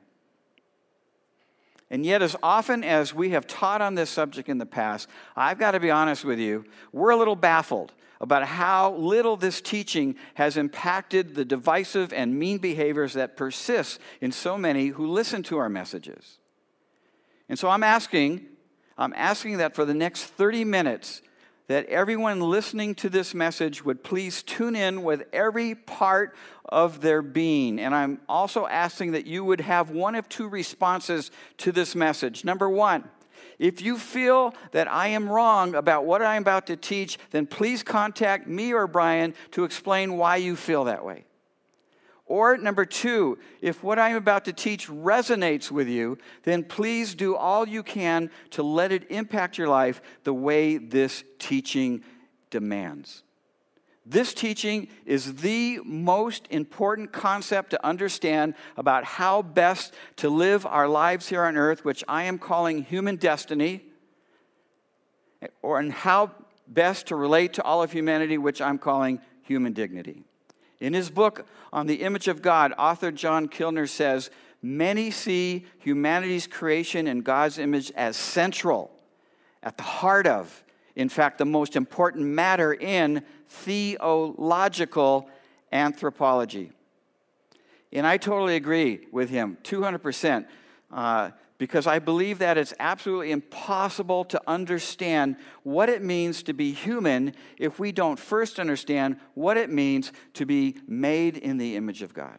And 1.94 2.04
yet, 2.04 2.22
as 2.22 2.34
often 2.42 2.82
as 2.82 3.14
we 3.14 3.30
have 3.30 3.46
taught 3.46 3.80
on 3.80 3.94
this 3.94 4.10
subject 4.10 4.48
in 4.48 4.58
the 4.58 4.66
past, 4.66 5.08
I've 5.36 5.60
got 5.60 5.70
to 5.70 5.78
be 5.78 5.92
honest 5.92 6.24
with 6.24 6.40
you, 6.40 6.64
we're 6.92 7.10
a 7.10 7.16
little 7.16 7.36
baffled 7.36 7.92
about 8.20 8.44
how 8.44 8.94
little 8.94 9.36
this 9.36 9.60
teaching 9.60 10.16
has 10.34 10.56
impacted 10.56 11.36
the 11.36 11.44
divisive 11.44 12.12
and 12.12 12.36
mean 12.36 12.58
behaviors 12.58 13.12
that 13.12 13.36
persist 13.36 14.00
in 14.20 14.32
so 14.32 14.58
many 14.58 14.88
who 14.88 15.06
listen 15.06 15.44
to 15.44 15.56
our 15.58 15.68
messages. 15.68 16.40
And 17.48 17.56
so 17.56 17.68
I'm 17.68 17.84
asking, 17.84 18.44
I'm 18.98 19.12
asking 19.14 19.58
that 19.58 19.76
for 19.76 19.84
the 19.84 19.94
next 19.94 20.24
30 20.24 20.64
minutes, 20.64 21.22
that 21.66 21.86
everyone 21.86 22.40
listening 22.40 22.94
to 22.96 23.08
this 23.08 23.34
message 23.34 23.84
would 23.84 24.04
please 24.04 24.42
tune 24.42 24.76
in 24.76 25.02
with 25.02 25.24
every 25.32 25.74
part 25.74 26.36
of 26.66 27.00
their 27.00 27.22
being. 27.22 27.78
And 27.78 27.94
I'm 27.94 28.20
also 28.28 28.66
asking 28.66 29.12
that 29.12 29.26
you 29.26 29.44
would 29.44 29.60
have 29.60 29.90
one 29.90 30.14
of 30.14 30.28
two 30.28 30.48
responses 30.48 31.30
to 31.58 31.72
this 31.72 31.94
message. 31.94 32.44
Number 32.44 32.68
one, 32.68 33.04
if 33.58 33.80
you 33.80 33.98
feel 33.98 34.54
that 34.72 34.90
I 34.90 35.08
am 35.08 35.28
wrong 35.28 35.74
about 35.74 36.04
what 36.04 36.22
I'm 36.22 36.42
about 36.42 36.66
to 36.66 36.76
teach, 36.76 37.18
then 37.30 37.46
please 37.46 37.82
contact 37.82 38.46
me 38.46 38.72
or 38.72 38.86
Brian 38.86 39.34
to 39.52 39.64
explain 39.64 40.16
why 40.16 40.36
you 40.36 40.56
feel 40.56 40.84
that 40.84 41.04
way. 41.04 41.24
Or 42.26 42.56
number 42.56 42.86
two, 42.86 43.38
if 43.60 43.82
what 43.82 43.98
I'm 43.98 44.16
about 44.16 44.46
to 44.46 44.52
teach 44.52 44.88
resonates 44.88 45.70
with 45.70 45.88
you, 45.88 46.16
then 46.44 46.64
please 46.64 47.14
do 47.14 47.36
all 47.36 47.68
you 47.68 47.82
can 47.82 48.30
to 48.50 48.62
let 48.62 48.92
it 48.92 49.10
impact 49.10 49.58
your 49.58 49.68
life 49.68 50.00
the 50.24 50.32
way 50.32 50.78
this 50.78 51.22
teaching 51.38 52.02
demands. 52.50 53.22
This 54.06 54.34
teaching 54.34 54.88
is 55.06 55.36
the 55.36 55.80
most 55.84 56.46
important 56.50 57.12
concept 57.12 57.70
to 57.70 57.86
understand 57.86 58.54
about 58.76 59.04
how 59.04 59.42
best 59.42 59.94
to 60.16 60.28
live 60.28 60.66
our 60.66 60.88
lives 60.88 61.28
here 61.28 61.44
on 61.44 61.56
earth, 61.56 61.84
which 61.84 62.04
I 62.06 62.24
am 62.24 62.38
calling 62.38 62.84
human 62.84 63.16
destiny, 63.16 63.82
or 65.62 65.78
and 65.78 65.92
how 65.92 66.32
best 66.68 67.06
to 67.08 67.16
relate 67.16 67.54
to 67.54 67.62
all 67.62 67.82
of 67.82 67.92
humanity, 67.92 68.38
which 68.38 68.60
I'm 68.60 68.78
calling 68.78 69.20
human 69.42 69.72
dignity. 69.72 70.24
In 70.84 70.92
his 70.92 71.08
book 71.08 71.46
on 71.72 71.86
the 71.86 72.02
image 72.02 72.28
of 72.28 72.42
God, 72.42 72.74
author 72.76 73.10
John 73.10 73.48
Kilner 73.48 73.88
says, 73.88 74.28
Many 74.60 75.10
see 75.10 75.64
humanity's 75.78 76.46
creation 76.46 77.06
in 77.06 77.22
God's 77.22 77.58
image 77.58 77.90
as 77.92 78.18
central, 78.18 78.90
at 79.62 79.78
the 79.78 79.82
heart 79.82 80.26
of, 80.26 80.62
in 80.94 81.08
fact, 81.08 81.38
the 81.38 81.46
most 81.46 81.74
important 81.74 82.26
matter 82.26 82.74
in 82.74 83.24
theological 83.46 85.30
anthropology. 85.72 86.70
And 87.90 88.06
I 88.06 88.18
totally 88.18 88.56
agree 88.56 89.06
with 89.10 89.30
him, 89.30 89.56
200%, 89.64 90.44
uh, 90.94 91.32
because 91.58 91.86
I 91.86 91.98
believe 91.98 92.38
that 92.38 92.56
it's 92.56 92.72
absolutely 92.78 93.30
impossible 93.32 94.24
to 94.26 94.40
understand 94.46 95.36
what 95.62 95.88
it 95.88 96.02
means 96.02 96.42
to 96.44 96.54
be 96.54 96.72
human 96.72 97.34
if 97.58 97.78
we 97.78 97.92
don't 97.92 98.18
first 98.18 98.58
understand 98.58 99.18
what 99.34 99.56
it 99.56 99.70
means 99.70 100.12
to 100.34 100.46
be 100.46 100.76
made 100.86 101.36
in 101.36 101.58
the 101.58 101.76
image 101.76 102.02
of 102.02 102.14
God. 102.14 102.38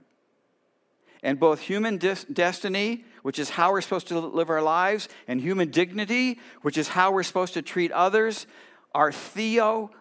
And 1.21 1.39
both 1.39 1.59
human 1.59 1.97
dis- 1.97 2.25
destiny, 2.25 3.03
which 3.23 3.39
is 3.39 3.49
how 3.49 3.71
we're 3.71 3.81
supposed 3.81 4.07
to 4.09 4.19
live 4.19 4.49
our 4.49 4.61
lives, 4.61 5.09
and 5.27 5.41
human 5.41 5.69
dignity, 5.71 6.39
which 6.61 6.77
is 6.77 6.87
how 6.89 7.11
we're 7.11 7.23
supposed 7.23 7.55
to 7.55 7.61
treat 7.61 7.91
others, 7.91 8.47
are 8.93 9.11
theological 9.11 9.91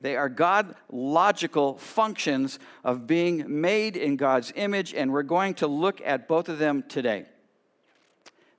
they 0.00 0.16
are 0.16 0.28
God 0.28 0.74
logical 0.90 1.76
functions 1.78 2.58
of 2.84 3.06
being 3.06 3.60
made 3.60 3.96
in 3.96 4.16
God's 4.16 4.52
image, 4.54 4.94
and 4.94 5.12
we're 5.12 5.22
going 5.22 5.54
to 5.54 5.66
look 5.66 6.00
at 6.04 6.28
both 6.28 6.48
of 6.48 6.58
them 6.58 6.84
today. 6.88 7.26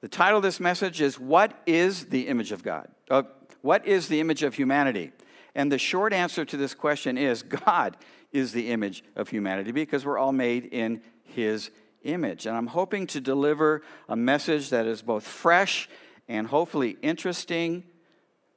The 0.01 0.09
title 0.09 0.37
of 0.37 0.43
this 0.43 0.59
message 0.59 1.01
is 1.01 1.19
What 1.19 1.53
is 1.65 2.05
the 2.05 2.27
Image 2.27 2.51
of 2.51 2.63
God? 2.63 2.89
Uh, 3.09 3.23
what 3.61 3.85
is 3.85 4.07
the 4.07 4.19
image 4.19 4.43
of 4.43 4.55
humanity? 4.55 5.11
And 5.55 5.71
the 5.71 5.77
short 5.77 6.13
answer 6.13 6.45
to 6.45 6.57
this 6.57 6.73
question 6.73 7.17
is 7.17 7.43
God 7.65 7.97
is 8.31 8.51
the 8.51 8.71
image 8.71 9.03
of 9.15 9.29
humanity 9.29 9.71
because 9.71 10.05
we're 10.05 10.17
all 10.17 10.31
made 10.31 10.65
in 10.65 11.01
His 11.23 11.71
image. 12.03 12.45
And 12.45 12.55
I'm 12.55 12.67
hoping 12.67 13.07
to 13.07 13.21
deliver 13.21 13.81
a 14.07 14.15
message 14.15 14.69
that 14.69 14.85
is 14.85 15.01
both 15.01 15.25
fresh 15.25 15.89
and 16.27 16.47
hopefully 16.47 16.97
interesting 17.01 17.83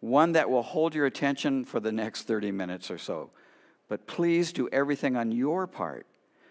one 0.02 0.32
that 0.32 0.50
will 0.50 0.64
hold 0.64 0.96
your 0.96 1.06
attention 1.06 1.64
for 1.64 1.78
the 1.78 1.92
next 1.92 2.24
30 2.24 2.50
minutes 2.50 2.90
or 2.90 2.98
so. 2.98 3.30
But 3.88 4.08
please 4.08 4.52
do 4.52 4.68
everything 4.72 5.16
on 5.16 5.30
your 5.30 5.68
part 5.68 6.06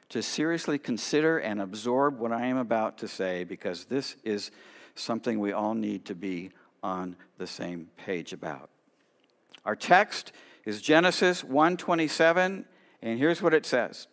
to 0.08 0.24
seriously 0.24 0.80
consider 0.80 1.38
and 1.38 1.62
absorb 1.62 2.18
what 2.18 2.32
I 2.32 2.46
am 2.46 2.56
about 2.56 2.98
to 3.00 3.10
say 3.10 3.44
because 3.44 3.86
this 3.86 4.16
is 4.24 4.52
something 4.96 5.38
we 5.38 5.52
all 5.52 5.74
need 5.74 6.06
to 6.06 6.16
be 6.16 6.52
on 6.82 7.18
the 7.38 7.46
same 7.46 7.90
page 7.98 8.32
about. 8.32 8.70
Our 9.66 9.76
text 9.76 10.32
is 10.64 10.82
Genesis 10.82 11.44
1:27 11.44 12.64
and 13.02 13.20
here's 13.20 13.42
what 13.42 13.54
it 13.54 13.66
says. 13.66 14.08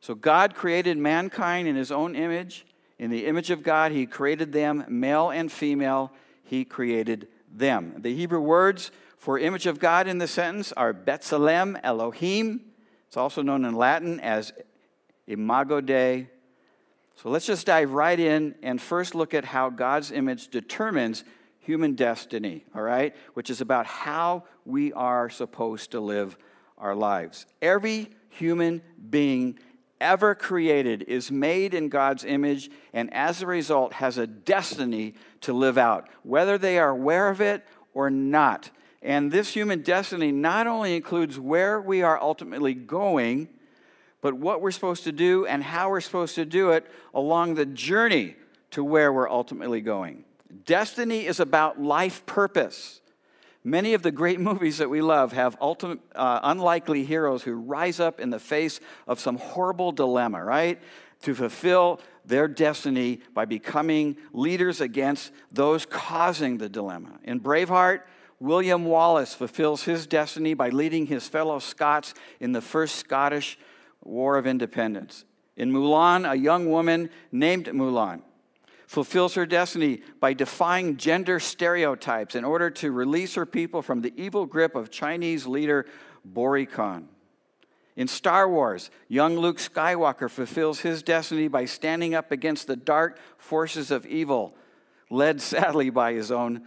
So 0.00 0.14
God 0.14 0.54
created 0.54 0.98
mankind 0.98 1.66
in 1.66 1.76
his 1.76 1.90
own 1.90 2.14
image, 2.14 2.66
in 2.98 3.10
the 3.10 3.24
image 3.24 3.50
of 3.50 3.62
God 3.62 3.92
he 3.92 4.04
created 4.04 4.52
them 4.52 4.84
male 4.86 5.30
and 5.30 5.50
female 5.50 6.12
he 6.44 6.66
created 6.66 7.26
them. 7.50 7.94
The 7.98 8.14
Hebrew 8.14 8.40
words 8.40 8.90
for 9.18 9.38
image 9.38 9.66
of 9.66 9.78
God 9.78 10.06
in 10.06 10.18
the 10.18 10.28
sentence 10.28 10.72
are 10.72 10.94
Betzelem 10.94 11.78
Elohim. 11.82 12.62
It's 13.06 13.16
also 13.16 13.42
known 13.42 13.64
in 13.64 13.74
Latin 13.74 14.20
as 14.20 14.52
Imago 15.26 15.80
Dei. 15.80 16.28
So 17.16 17.28
let's 17.28 17.46
just 17.46 17.66
dive 17.66 17.92
right 17.92 18.18
in 18.18 18.54
and 18.62 18.80
first 18.80 19.14
look 19.14 19.34
at 19.34 19.44
how 19.44 19.68
God's 19.68 20.10
image 20.10 20.48
determines 20.48 21.24
human 21.58 21.94
destiny, 21.94 22.64
all 22.74 22.82
right? 22.82 23.14
Which 23.34 23.50
is 23.50 23.60
about 23.60 23.84
how 23.86 24.44
we 24.64 24.92
are 24.92 25.28
supposed 25.28 25.90
to 25.90 26.00
live 26.00 26.38
our 26.78 26.94
lives. 26.94 27.46
Every 27.60 28.08
human 28.30 28.80
being 29.10 29.58
ever 30.00 30.34
created 30.34 31.02
is 31.02 31.30
made 31.30 31.74
in 31.74 31.88
God's 31.88 32.24
image 32.24 32.70
and 32.92 33.12
as 33.12 33.42
a 33.42 33.46
result 33.46 33.94
has 33.94 34.18
a 34.18 34.26
destiny 34.26 35.14
to 35.42 35.52
live 35.52 35.78
out, 35.78 36.08
whether 36.22 36.58
they 36.58 36.78
are 36.78 36.90
aware 36.90 37.28
of 37.28 37.40
it 37.40 37.64
or 37.94 38.10
not. 38.10 38.70
And 39.02 39.32
this 39.32 39.54
human 39.54 39.82
destiny 39.82 40.30
not 40.32 40.66
only 40.66 40.94
includes 40.94 41.38
where 41.38 41.80
we 41.80 42.02
are 42.02 42.20
ultimately 42.20 42.74
going, 42.74 43.48
but 44.20 44.34
what 44.34 44.60
we're 44.60 44.70
supposed 44.70 45.04
to 45.04 45.12
do 45.12 45.46
and 45.46 45.62
how 45.62 45.90
we're 45.90 46.00
supposed 46.00 46.34
to 46.34 46.44
do 46.44 46.70
it 46.70 46.86
along 47.14 47.54
the 47.54 47.66
journey 47.66 48.36
to 48.72 48.84
where 48.84 49.12
we're 49.12 49.30
ultimately 49.30 49.80
going. 49.80 50.24
Destiny 50.66 51.26
is 51.26 51.40
about 51.40 51.80
life 51.80 52.26
purpose. 52.26 53.00
Many 53.64 53.94
of 53.94 54.02
the 54.02 54.10
great 54.10 54.40
movies 54.50 54.78
that 54.78 54.90
we 54.90 55.02
love 55.02 55.32
have 55.32 55.56
ultimate, 55.60 56.00
uh, 56.14 56.40
unlikely 56.42 57.04
heroes 57.04 57.42
who 57.42 57.54
rise 57.54 58.00
up 58.00 58.20
in 58.20 58.30
the 58.30 58.38
face 58.38 58.80
of 59.06 59.20
some 59.20 59.36
horrible 59.38 59.92
dilemma, 59.92 60.42
right? 60.42 60.80
To 61.22 61.34
fulfill 61.34 62.00
their 62.24 62.48
destiny 62.48 63.20
by 63.34 63.44
becoming 63.44 64.16
leaders 64.32 64.80
against 64.80 65.32
those 65.52 65.84
causing 65.86 66.58
the 66.58 66.68
dilemma. 66.68 67.18
In 67.24 67.40
Braveheart, 67.40 68.02
William 68.38 68.86
Wallace 68.86 69.34
fulfills 69.34 69.82
his 69.82 70.06
destiny 70.06 70.54
by 70.54 70.70
leading 70.70 71.06
his 71.06 71.28
fellow 71.28 71.58
Scots 71.58 72.14
in 72.40 72.52
the 72.52 72.62
First 72.62 72.96
Scottish 72.96 73.58
War 74.02 74.38
of 74.38 74.46
Independence. 74.46 75.26
In 75.56 75.70
Mulan, 75.72 76.30
a 76.30 76.34
young 76.34 76.70
woman 76.70 77.10
named 77.30 77.66
Mulan 77.66 78.22
fulfills 78.90 79.36
her 79.36 79.46
destiny 79.46 80.02
by 80.18 80.32
defying 80.32 80.96
gender 80.96 81.38
stereotypes 81.38 82.34
in 82.34 82.44
order 82.44 82.68
to 82.68 82.90
release 82.90 83.36
her 83.36 83.46
people 83.46 83.82
from 83.82 84.00
the 84.00 84.12
evil 84.16 84.44
grip 84.46 84.74
of 84.74 84.90
Chinese 84.90 85.46
leader 85.46 85.86
Bori 86.24 86.66
Khan. 86.66 87.08
In 87.94 88.08
Star 88.08 88.48
Wars, 88.48 88.90
young 89.06 89.38
Luke 89.38 89.58
Skywalker 89.58 90.28
fulfills 90.28 90.80
his 90.80 91.04
destiny 91.04 91.46
by 91.46 91.66
standing 91.66 92.16
up 92.16 92.32
against 92.32 92.66
the 92.66 92.74
dark 92.74 93.20
forces 93.38 93.92
of 93.92 94.04
evil, 94.06 94.56
led 95.08 95.40
sadly 95.40 95.88
by 95.88 96.12
his 96.12 96.32
own 96.32 96.66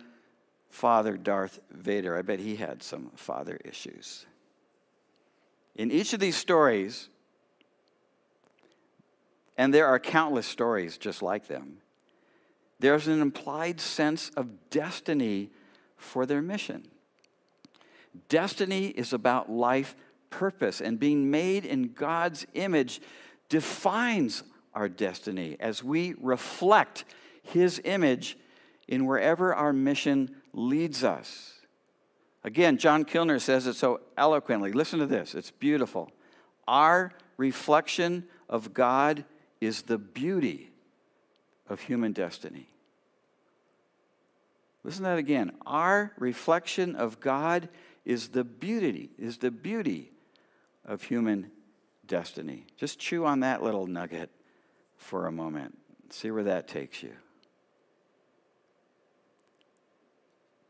father, 0.70 1.18
Darth 1.18 1.60
Vader. 1.72 2.18
I 2.18 2.22
bet 2.22 2.40
he 2.40 2.56
had 2.56 2.82
some 2.82 3.12
father 3.18 3.60
issues. 3.66 4.26
In 5.76 5.92
each 5.92 6.14
of 6.14 6.22
these 6.22 6.38
stories, 6.38 7.10
and 9.58 9.74
there 9.74 9.88
are 9.88 10.00
countless 10.00 10.48
stories 10.48 10.98
just 10.98 11.22
like 11.22 11.48
them, 11.48 11.80
there's 12.84 13.08
an 13.08 13.22
implied 13.22 13.80
sense 13.80 14.30
of 14.36 14.70
destiny 14.70 15.52
for 15.96 16.26
their 16.26 16.42
mission. 16.42 16.86
Destiny 18.28 18.88
is 18.88 19.14
about 19.14 19.50
life 19.50 19.96
purpose, 20.30 20.82
and 20.82 21.00
being 21.00 21.32
made 21.32 21.64
in 21.64 21.94
God's 21.94 22.46
image 22.56 23.00
defines 23.48 24.44
our 24.74 24.90
destiny 24.90 25.56
as 25.62 25.82
we 25.82 26.16
reflect 26.20 27.06
His 27.42 27.80
image 27.86 28.38
in 28.90 29.06
wherever 29.06 29.56
our 29.56 29.72
mission 29.72 30.36
leads 30.52 31.06
us. 31.06 31.62
Again, 32.44 32.78
John 32.78 33.06
Kilner 33.06 33.40
says 33.40 33.66
it 33.66 33.76
so 33.76 34.02
eloquently. 34.18 34.74
Listen 34.74 35.00
to 35.00 35.06
this, 35.06 35.36
it's 35.36 35.52
beautiful. 35.52 36.12
Our 36.68 37.14
reflection 37.38 38.26
of 38.50 38.74
God 38.74 39.24
is 39.62 39.84
the 39.84 39.98
beauty 39.98 40.72
of 41.70 41.80
human 41.80 42.12
destiny. 42.12 42.68
Listen 44.84 45.04
to 45.04 45.10
that 45.10 45.18
again. 45.18 45.52
Our 45.66 46.12
reflection 46.18 46.96
of 46.96 47.20
God 47.20 47.70
is 48.06 48.30
the 48.30 48.44
beauty, 48.44 49.12
is 49.18 49.38
the 49.38 49.52
beauty 49.52 50.12
of 50.86 51.04
human 51.04 51.52
destiny. 52.06 52.66
Just 52.78 53.00
chew 53.00 53.26
on 53.26 53.40
that 53.42 53.64
little 53.64 53.88
nugget 53.88 54.30
for 54.98 55.28
a 55.28 55.32
moment. 55.32 55.78
See 56.10 56.32
where 56.32 56.44
that 56.44 56.68
takes 56.68 57.02
you. 57.02 57.14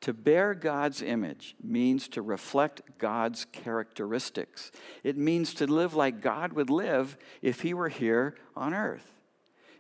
To 0.02 0.14
bear 0.14 0.54
God's 0.54 1.02
image 1.02 1.56
means 1.64 2.10
to 2.10 2.22
reflect 2.22 2.82
God's 2.98 3.46
characteristics. 3.46 4.72
It 5.02 5.18
means 5.18 5.54
to 5.56 5.66
live 5.66 5.96
like 5.96 6.20
God 6.20 6.54
would 6.54 6.70
live 6.70 7.18
if 7.42 7.62
he 7.62 7.74
were 7.74 7.90
here 7.90 8.36
on 8.54 8.74
earth. 8.74 9.16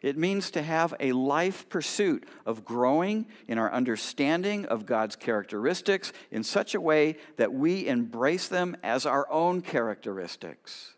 It 0.03 0.17
means 0.17 0.51
to 0.51 0.61
have 0.61 0.93
a 0.99 1.13
life 1.13 1.69
pursuit 1.69 2.25
of 2.45 2.65
growing 2.65 3.25
in 3.47 3.57
our 3.57 3.71
understanding 3.71 4.65
of 4.65 4.85
God's 4.85 5.15
characteristics 5.15 6.11
in 6.29 6.43
such 6.43 6.75
a 6.75 6.81
way 6.81 7.15
that 7.37 7.53
we 7.53 7.87
embrace 7.87 8.49
them 8.49 8.75
as 8.83 9.05
our 9.05 9.25
own 9.31 9.61
characteristics. 9.61 10.93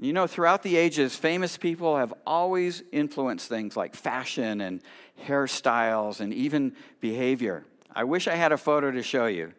You 0.00 0.12
know, 0.12 0.26
throughout 0.26 0.64
the 0.64 0.76
ages, 0.76 1.14
famous 1.14 1.56
people 1.56 1.98
have 1.98 2.12
always 2.26 2.82
influenced 2.90 3.48
things 3.48 3.76
like 3.76 3.94
fashion 3.94 4.60
and 4.60 4.82
hairstyles 5.24 6.20
and 6.20 6.34
even 6.34 6.74
behavior. 7.00 7.64
I 7.94 8.04
wish 8.04 8.26
I 8.26 8.34
had 8.34 8.50
a 8.50 8.58
photo 8.58 8.90
to 8.90 9.02
show 9.04 9.26
you, 9.26 9.52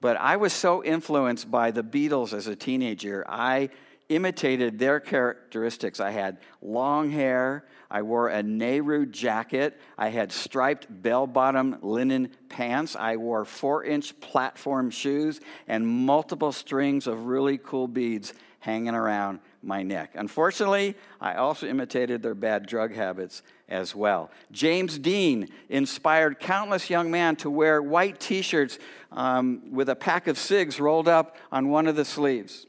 but 0.00 0.16
I 0.16 0.36
was 0.36 0.54
so 0.54 0.82
influenced 0.82 1.50
by 1.50 1.72
the 1.72 1.84
Beatles 1.84 2.32
as 2.32 2.46
a 2.46 2.56
teenager. 2.56 3.22
I 3.28 3.68
imitated 4.14 4.78
their 4.78 5.00
characteristics. 5.00 6.00
I 6.00 6.10
had 6.10 6.38
long 6.60 7.10
hair, 7.10 7.64
I 7.90 8.02
wore 8.02 8.28
a 8.28 8.42
Nehru 8.42 9.06
jacket, 9.06 9.78
I 9.98 10.08
had 10.08 10.32
striped 10.32 10.86
bell 11.02 11.26
bottom 11.26 11.78
linen 11.82 12.30
pants, 12.48 12.96
I 12.96 13.16
wore 13.16 13.44
four 13.44 13.84
inch 13.84 14.18
platform 14.20 14.90
shoes, 14.90 15.40
and 15.68 15.86
multiple 15.86 16.52
strings 16.52 17.06
of 17.06 17.26
really 17.26 17.58
cool 17.58 17.88
beads 17.88 18.34
hanging 18.60 18.94
around 18.94 19.40
my 19.62 19.82
neck. 19.82 20.12
Unfortunately, 20.14 20.94
I 21.20 21.34
also 21.34 21.66
imitated 21.66 22.22
their 22.22 22.34
bad 22.34 22.66
drug 22.66 22.94
habits 22.94 23.42
as 23.68 23.94
well. 23.94 24.30
James 24.52 24.98
Dean 24.98 25.48
inspired 25.68 26.38
countless 26.38 26.88
young 26.88 27.10
men 27.10 27.36
to 27.36 27.50
wear 27.50 27.82
white 27.82 28.20
t 28.20 28.40
shirts 28.40 28.78
um, 29.10 29.72
with 29.72 29.88
a 29.88 29.96
pack 29.96 30.28
of 30.28 30.38
cigs 30.38 30.78
rolled 30.78 31.08
up 31.08 31.36
on 31.50 31.70
one 31.70 31.86
of 31.86 31.96
the 31.96 32.04
sleeves. 32.04 32.66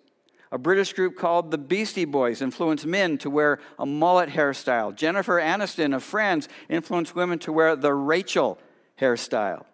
A 0.54 0.60
British 0.60 0.94
group 0.94 1.18
called 1.18 1.50
the 1.50 1.58
Beastie 1.58 2.06
Boys 2.06 2.40
influenced 2.40 2.86
men 2.86 3.18
to 3.18 3.30
wear 3.32 3.58
a 3.80 3.88
mullet 3.88 4.30
hairstyle. 4.30 4.96
Jennifer 4.96 5.42
Aniston 5.42 5.96
of 5.96 6.04
Friends 6.04 6.48
influenced 6.70 7.16
women 7.16 7.40
to 7.40 7.52
wear 7.52 7.76
the 7.76 7.92
Rachel 7.92 8.60
hairstyle. 9.02 9.66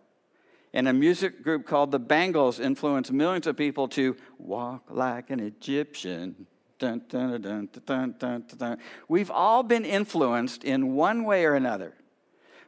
And 0.73 0.87
a 0.87 0.93
music 0.93 1.43
group 1.43 1.65
called 1.65 1.91
the 1.91 1.99
Bangles 1.99 2.61
influenced 2.61 3.11
millions 3.11 3.45
of 3.45 3.57
people 3.57 3.89
to 3.89 4.15
walk 4.37 4.85
like 4.89 5.31
an 5.31 5.41
Egyptian. 5.41 6.47
Dun, 6.77 7.01
dun, 7.09 7.67
dun, 7.77 8.77
We've 9.09 9.31
all 9.31 9.63
been 9.63 9.83
influenced 9.83 10.63
in 10.63 10.95
one 10.95 11.25
way 11.25 11.43
or 11.43 11.55
another 11.55 11.93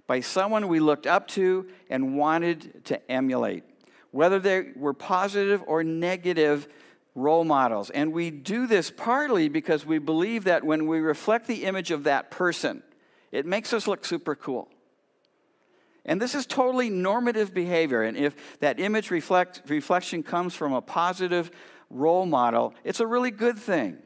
by 0.05 0.19
someone 0.19 0.67
we 0.67 0.81
looked 0.81 1.07
up 1.07 1.29
to 1.29 1.65
and 1.89 2.17
wanted 2.17 2.83
to 2.87 3.09
emulate, 3.09 3.63
whether 4.11 4.37
they 4.37 4.73
were 4.75 4.93
positive 4.93 5.63
or 5.65 5.81
negative 5.85 6.67
role 7.15 7.43
models. 7.43 7.89
And 7.89 8.13
we 8.13 8.31
do 8.31 8.67
this 8.67 8.91
partly 8.91 9.49
because 9.49 9.85
we 9.85 9.99
believe 9.99 10.45
that 10.45 10.63
when 10.63 10.87
we 10.87 10.99
reflect 10.99 11.47
the 11.47 11.65
image 11.65 11.91
of 11.91 12.05
that 12.05 12.31
person, 12.31 12.83
it 13.31 13.45
makes 13.45 13.73
us 13.73 13.87
look 13.87 14.05
super 14.05 14.35
cool. 14.35 14.69
And 16.05 16.21
this 16.21 16.33
is 16.33 16.45
totally 16.45 16.89
normative 16.89 17.53
behavior. 17.53 18.01
And 18.03 18.17
if 18.17 18.59
that 18.59 18.79
image 18.79 19.11
reflect, 19.11 19.61
reflection 19.67 20.23
comes 20.23 20.55
from 20.55 20.73
a 20.73 20.81
positive 20.81 21.51
role 21.89 22.25
model, 22.25 22.73
it's 22.83 22.99
a 22.99 23.07
really 23.07 23.31
good 23.31 23.57
thing. 23.57 23.97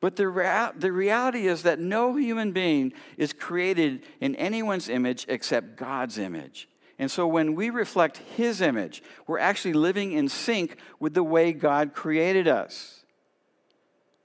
But 0.00 0.16
the, 0.16 0.26
rea- 0.26 0.72
the 0.76 0.90
reality 0.90 1.46
is 1.46 1.62
that 1.62 1.78
no 1.78 2.16
human 2.16 2.50
being 2.50 2.92
is 3.16 3.32
created 3.32 4.02
in 4.20 4.34
anyone's 4.34 4.88
image 4.88 5.26
except 5.28 5.76
God's 5.76 6.18
image. 6.18 6.68
And 6.98 7.10
so 7.10 7.26
when 7.26 7.54
we 7.54 7.70
reflect 7.70 8.18
His 8.36 8.60
image, 8.60 9.02
we're 9.26 9.38
actually 9.38 9.72
living 9.72 10.12
in 10.12 10.28
sync 10.28 10.76
with 11.00 11.14
the 11.14 11.22
way 11.22 11.52
God 11.52 11.94
created 11.94 12.46
us. 12.46 13.04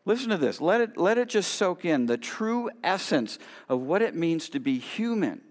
Listen 0.05 0.29
to 0.29 0.38
this. 0.38 0.62
Let 0.62 0.79
it, 0.79 0.97
let 0.97 1.17
it 1.17 1.27
just 1.27 1.53
soak 1.55 1.83
in. 1.83 2.05
The 2.05 2.17
true 2.17 2.69
essence 2.83 3.39
of 3.67 3.81
what 3.81 4.01
it 4.01 4.15
means 4.15 4.47
to 4.50 4.59
be 4.59 4.79
human 4.79 5.41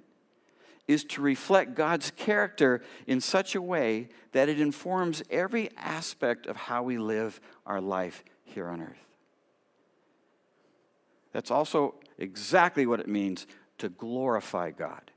is 0.89 1.05
to 1.05 1.21
reflect 1.21 1.75
God's 1.75 2.11
character 2.13 2.83
in 3.07 3.21
such 3.21 3.55
a 3.55 3.61
way 3.61 4.09
that 4.33 4.49
it 4.49 4.61
informs 4.61 5.23
every 5.31 5.69
aspect 5.77 6.47
of 6.47 6.57
how 6.57 6.83
we 6.83 6.97
live 6.97 7.41
our 7.67 7.81
life 7.81 8.25
here 8.45 8.69
on 8.69 8.81
earth. 8.81 9.07
That's 11.33 11.51
also 11.51 11.97
exactly 12.19 12.87
what 12.87 13.01
it 13.01 13.09
means 13.09 13.47
to 13.79 13.91
glorify 13.91 14.71
God. 14.71 15.11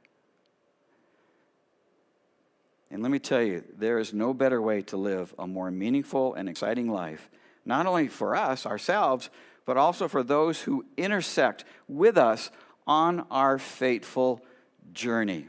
And 2.91 3.03
let 3.03 3.12
me 3.12 3.19
tell 3.19 3.41
you, 3.41 3.63
there 3.77 4.00
is 4.00 4.13
no 4.13 4.34
better 4.34 4.62
way 4.62 4.81
to 4.84 4.98
live 4.98 5.34
a 5.38 5.46
more 5.46 5.69
meaningful 5.69 6.34
and 6.34 6.50
exciting 6.50 6.89
life, 6.89 7.29
not 7.65 7.86
only 7.86 8.08
for 8.08 8.36
us, 8.36 8.65
ourselves, 8.65 9.29
but 9.65 9.77
also 9.77 10.08
for 10.08 10.24
those 10.24 10.62
who 10.62 10.86
intersect 10.98 11.65
with 11.88 12.17
us 12.17 12.50
on 12.88 13.25
our 13.29 13.60
fateful 13.60 14.43
journey. 14.93 15.48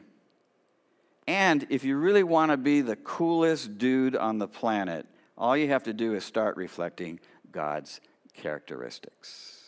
And 1.26 1.66
if 1.70 1.84
you 1.84 1.96
really 1.96 2.22
want 2.22 2.50
to 2.50 2.56
be 2.56 2.82
the 2.82 2.96
coolest 2.96 3.78
dude 3.78 4.16
on 4.16 4.38
the 4.38 4.48
planet, 4.48 5.06
all 5.38 5.56
you 5.56 5.68
have 5.68 5.84
to 5.84 5.94
do 5.94 6.14
is 6.14 6.24
start 6.24 6.56
reflecting 6.56 7.20
God's 7.50 8.00
characteristics. 8.34 9.59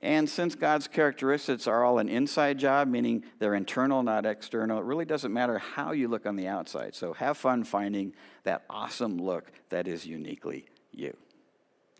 And 0.00 0.30
since 0.30 0.54
God's 0.54 0.86
characteristics 0.86 1.66
are 1.66 1.84
all 1.84 1.98
an 1.98 2.08
inside 2.08 2.58
job, 2.58 2.86
meaning 2.86 3.24
they're 3.40 3.54
internal, 3.54 4.02
not 4.02 4.26
external, 4.26 4.78
it 4.78 4.84
really 4.84 5.04
doesn't 5.04 5.32
matter 5.32 5.58
how 5.58 5.90
you 5.90 6.06
look 6.06 6.24
on 6.24 6.36
the 6.36 6.46
outside. 6.46 6.94
So 6.94 7.14
have 7.14 7.36
fun 7.36 7.64
finding 7.64 8.14
that 8.44 8.64
awesome 8.70 9.18
look 9.18 9.50
that 9.70 9.88
is 9.88 10.06
uniquely 10.06 10.66
you. 10.92 11.16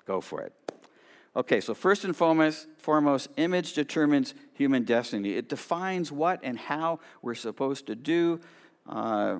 Go 0.07 0.21
for 0.21 0.43
it. 0.43 0.53
Okay, 1.35 1.61
so 1.61 1.75
first 1.75 2.05
and 2.05 2.17
foremost, 2.17 2.67
foremost, 2.79 3.29
image 3.37 3.75
determines 3.75 4.35
human 4.55 4.85
destiny. 4.85 5.35
It 5.35 5.49
defines 5.49 6.11
what 6.11 6.41
and 6.43 6.59
how 6.59 7.01
we're 7.21 7.35
supposed 7.35 7.87
to 7.89 7.95
do 7.95 8.41
uh, 8.89 9.39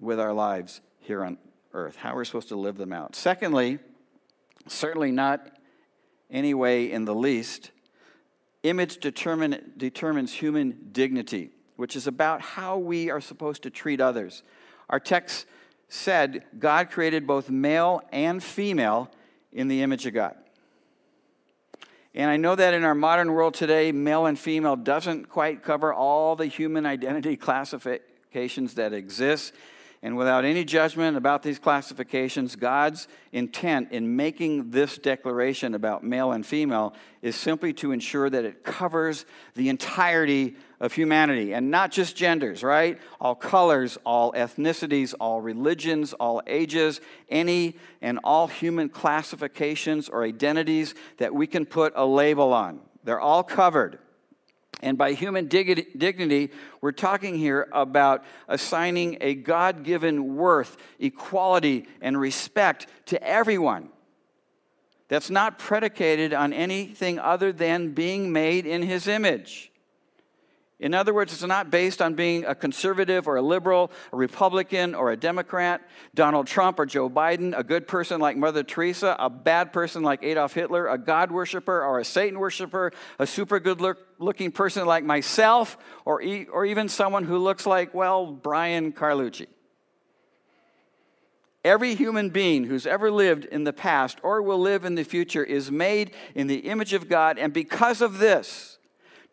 with 0.00 0.18
our 0.18 0.32
lives 0.32 0.80
here 1.00 1.24
on 1.24 1.38
earth, 1.72 1.96
how 1.96 2.14
we're 2.14 2.24
supposed 2.24 2.48
to 2.48 2.56
live 2.56 2.76
them 2.78 2.92
out. 2.92 3.14
Secondly, 3.14 3.78
certainly 4.66 5.10
not 5.10 5.46
any 6.30 6.54
way 6.54 6.90
in 6.90 7.04
the 7.04 7.14
least, 7.14 7.70
image 8.68 8.98
determine, 8.98 9.72
determines 9.76 10.32
human 10.32 10.88
dignity, 10.92 11.50
which 11.76 11.96
is 11.96 12.06
about 12.06 12.40
how 12.40 12.78
we 12.78 13.10
are 13.10 13.20
supposed 13.20 13.62
to 13.62 13.70
treat 13.70 14.00
others. 14.00 14.42
Our 14.88 15.00
text 15.00 15.46
said 15.88 16.44
God 16.58 16.90
created 16.90 17.26
both 17.26 17.50
male 17.50 18.02
and 18.12 18.42
female 18.42 19.10
in 19.52 19.68
the 19.68 19.82
image 19.82 20.06
of 20.06 20.14
God. 20.14 20.36
And 22.14 22.30
I 22.30 22.38
know 22.38 22.54
that 22.54 22.72
in 22.72 22.82
our 22.82 22.94
modern 22.94 23.32
world 23.32 23.54
today, 23.54 23.92
male 23.92 24.24
and 24.24 24.38
female 24.38 24.74
doesn't 24.74 25.28
quite 25.28 25.62
cover 25.62 25.92
all 25.92 26.34
the 26.34 26.46
human 26.46 26.86
identity 26.86 27.36
classifications 27.36 28.74
that 28.74 28.92
exist. 28.92 29.52
And 30.02 30.16
without 30.16 30.44
any 30.44 30.64
judgment 30.64 31.16
about 31.16 31.42
these 31.42 31.58
classifications, 31.58 32.54
God's 32.54 33.08
intent 33.32 33.92
in 33.92 34.14
making 34.16 34.70
this 34.70 34.98
declaration 34.98 35.74
about 35.74 36.04
male 36.04 36.32
and 36.32 36.44
female 36.44 36.94
is 37.22 37.34
simply 37.34 37.72
to 37.74 37.92
ensure 37.92 38.28
that 38.30 38.44
it 38.44 38.62
covers 38.62 39.24
the 39.54 39.68
entirety 39.68 40.54
of 40.80 40.92
humanity 40.92 41.54
and 41.54 41.70
not 41.70 41.90
just 41.90 42.14
genders, 42.14 42.62
right? 42.62 43.00
All 43.20 43.34
colors, 43.34 43.96
all 44.04 44.32
ethnicities, 44.32 45.14
all 45.18 45.40
religions, 45.40 46.12
all 46.12 46.42
ages, 46.46 47.00
any 47.28 47.76
and 48.02 48.20
all 48.22 48.46
human 48.46 48.88
classifications 48.88 50.08
or 50.08 50.24
identities 50.24 50.94
that 51.16 51.34
we 51.34 51.46
can 51.46 51.64
put 51.64 51.92
a 51.96 52.04
label 52.06 52.52
on. 52.52 52.80
They're 53.02 53.20
all 53.20 53.42
covered. 53.42 53.98
And 54.80 54.98
by 54.98 55.12
human 55.12 55.46
dignity, 55.46 56.50
we're 56.80 56.92
talking 56.92 57.36
here 57.36 57.68
about 57.72 58.24
assigning 58.46 59.16
a 59.20 59.34
God 59.34 59.84
given 59.84 60.36
worth, 60.36 60.76
equality, 60.98 61.86
and 62.00 62.20
respect 62.20 62.86
to 63.06 63.22
everyone. 63.22 63.88
That's 65.08 65.30
not 65.30 65.58
predicated 65.58 66.34
on 66.34 66.52
anything 66.52 67.18
other 67.18 67.52
than 67.52 67.92
being 67.92 68.32
made 68.32 68.66
in 68.66 68.82
his 68.82 69.06
image. 69.06 69.72
In 70.78 70.92
other 70.92 71.14
words, 71.14 71.32
it's 71.32 71.42
not 71.42 71.70
based 71.70 72.02
on 72.02 72.14
being 72.14 72.44
a 72.44 72.54
conservative 72.54 73.26
or 73.26 73.36
a 73.36 73.42
liberal, 73.42 73.90
a 74.12 74.16
Republican 74.16 74.94
or 74.94 75.10
a 75.10 75.16
Democrat, 75.16 75.80
Donald 76.14 76.46
Trump 76.46 76.78
or 76.78 76.84
Joe 76.84 77.08
Biden, 77.08 77.58
a 77.58 77.64
good 77.64 77.88
person 77.88 78.20
like 78.20 78.36
Mother 78.36 78.62
Teresa, 78.62 79.16
a 79.18 79.30
bad 79.30 79.72
person 79.72 80.02
like 80.02 80.22
Adolf 80.22 80.52
Hitler, 80.52 80.88
a 80.88 80.98
God 80.98 81.30
worshiper 81.30 81.82
or 81.82 81.98
a 81.98 82.04
Satan 82.04 82.38
worshiper, 82.38 82.92
a 83.18 83.26
super 83.26 83.58
good 83.58 83.80
look, 83.80 83.96
looking 84.18 84.52
person 84.52 84.84
like 84.84 85.02
myself, 85.02 85.78
or, 86.04 86.20
e- 86.20 86.46
or 86.46 86.66
even 86.66 86.90
someone 86.90 87.24
who 87.24 87.38
looks 87.38 87.64
like, 87.64 87.94
well, 87.94 88.26
Brian 88.26 88.92
Carlucci. 88.92 89.46
Every 91.64 91.94
human 91.94 92.28
being 92.28 92.64
who's 92.64 92.86
ever 92.86 93.10
lived 93.10 93.46
in 93.46 93.64
the 93.64 93.72
past 93.72 94.18
or 94.22 94.42
will 94.42 94.60
live 94.60 94.84
in 94.84 94.94
the 94.94 95.04
future 95.04 95.42
is 95.42 95.70
made 95.70 96.12
in 96.34 96.48
the 96.48 96.58
image 96.58 96.92
of 96.92 97.08
God, 97.08 97.38
and 97.38 97.52
because 97.52 98.02
of 98.02 98.18
this, 98.18 98.75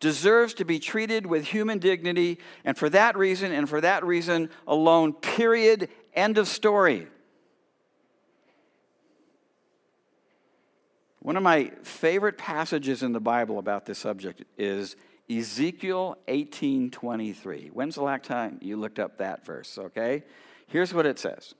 deserves 0.04 0.52
to 0.52 0.66
be 0.66 0.78
treated 0.78 1.24
with 1.24 1.46
human 1.46 1.78
dignity, 1.78 2.38
and 2.62 2.76
for 2.76 2.90
that 2.90 3.16
reason, 3.16 3.52
and 3.52 3.66
for 3.66 3.80
that 3.80 4.04
reason 4.04 4.50
alone, 4.66 5.14
period, 5.14 5.88
end 6.12 6.36
of 6.36 6.46
story. 6.46 7.06
One 11.20 11.38
of 11.38 11.42
my 11.42 11.72
favorite 11.84 12.36
passages 12.36 13.02
in 13.02 13.12
the 13.12 13.20
Bible 13.20 13.58
about 13.58 13.86
this 13.86 13.98
subject 13.98 14.44
is 14.58 14.94
Ezekiel 15.30 16.18
18:23. 16.28 17.70
When's 17.72 17.94
the 17.94 18.02
last 18.02 18.24
time 18.24 18.58
you 18.60 18.76
looked 18.76 18.98
up 18.98 19.16
that 19.16 19.46
verse, 19.46 19.78
okay? 19.78 20.22
Here's 20.66 20.92
what 20.92 21.06
it 21.06 21.18
says. 21.18 21.54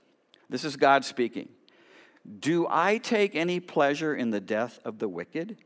This 0.50 0.64
is 0.64 0.76
God 0.76 1.06
speaking. 1.06 1.48
Do 2.40 2.66
I 2.68 2.98
take 2.98 3.34
any 3.34 3.58
pleasure 3.58 4.14
in 4.14 4.32
the 4.32 4.40
death 4.40 4.80
of 4.84 4.98
the 4.98 5.08
wicked? 5.08 5.56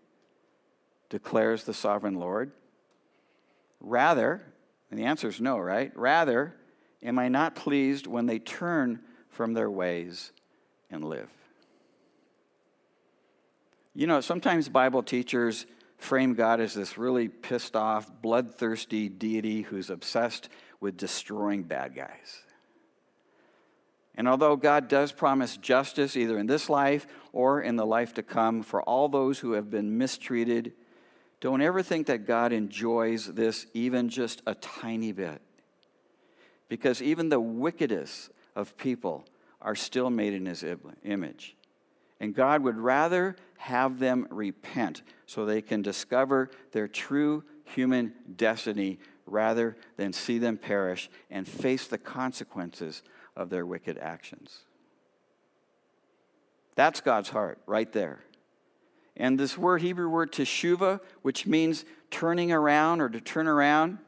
declares 1.09 1.64
the 1.64 1.75
sovereign 1.75 2.14
Lord. 2.14 2.53
Rather, 3.81 4.43
and 4.91 4.99
the 4.99 5.05
answer 5.05 5.29
is 5.29 5.41
no, 5.41 5.59
right? 5.59 5.93
Rather, 5.97 6.55
am 7.03 7.19
I 7.19 7.29
not 7.29 7.55
pleased 7.55 8.07
when 8.07 8.27
they 8.27 8.38
turn 8.38 9.01
from 9.29 9.55
their 9.55 9.71
ways 9.71 10.33
and 10.91 11.05
live? 11.05 11.31
You 13.95 14.07
know, 14.07 14.21
sometimes 14.21 14.69
Bible 14.69 15.03
teachers 15.03 15.67
frame 15.99 16.35
God 16.35 16.61
as 16.61 16.75
this 16.75 16.97
really 16.97 17.29
pissed 17.29 17.75
off, 17.75 18.11
bloodthirsty 18.23 19.09
deity 19.09 19.62
who's 19.62 19.91
obsessed 19.91 20.49
with 20.81 20.97
destroying 20.97 21.64
bad 21.64 21.95
guys. 21.95 22.43
And 24.14 24.29
although 24.29 24.57
God 24.57 24.88
does 24.88 25.12
promise 25.12 25.57
justice 25.57 26.17
either 26.17 26.38
in 26.38 26.47
this 26.47 26.69
life 26.69 27.07
or 27.33 27.61
in 27.61 27.77
the 27.77 27.87
life 27.87 28.14
to 28.14 28.23
come 28.23 28.62
for 28.62 28.83
all 28.83 29.09
those 29.09 29.38
who 29.38 29.53
have 29.53 29.71
been 29.71 29.97
mistreated, 29.97 30.73
don't 31.40 31.61
ever 31.61 31.83
think 31.83 32.09
that 32.09 32.27
God 32.27 32.53
enjoys 32.53 33.27
this 33.27 33.66
even 33.72 34.09
just 34.09 34.42
a 34.46 34.55
tiny 34.55 35.12
bit. 35.12 35.40
Because 36.68 37.01
even 37.01 37.29
the 37.29 37.40
wickedest 37.40 38.31
of 38.57 38.77
people 38.77 39.24
are 39.61 39.74
still 39.74 40.11
made 40.11 40.35
in 40.35 40.46
his 40.46 40.64
image. 41.05 41.57
And 42.20 42.35
God 42.35 42.62
would 42.62 42.77
rather 42.77 43.37
have 43.59 43.98
them 43.98 44.27
repent 44.31 45.03
so 45.27 45.44
they 45.44 45.62
can 45.62 45.83
discover 45.83 46.51
their 46.72 46.88
true 46.88 47.44
human 47.64 48.12
destiny 48.37 48.98
rather 49.27 49.77
than 49.96 50.12
see 50.12 50.38
them 50.38 50.57
perish 50.57 51.09
and 51.31 51.46
face 51.46 51.87
the 51.87 51.98
consequences 51.98 53.03
of 53.37 53.51
their 53.51 53.66
wicked 53.66 53.98
actions. 53.98 54.64
That's 56.74 57.01
God's 57.01 57.29
heart 57.29 57.61
right 57.66 57.92
there. 57.92 58.20
And 59.19 59.39
this 59.39 59.59
word, 59.59 59.83
Hebrew 59.83 60.09
word 60.09 60.33
teshuva, 60.33 61.01
which 61.23 61.47
means 61.47 61.85
turning 62.11 62.53
around 62.53 63.01
or 63.01 63.09
to 63.09 63.21
turn 63.21 63.49
around, 63.49 63.99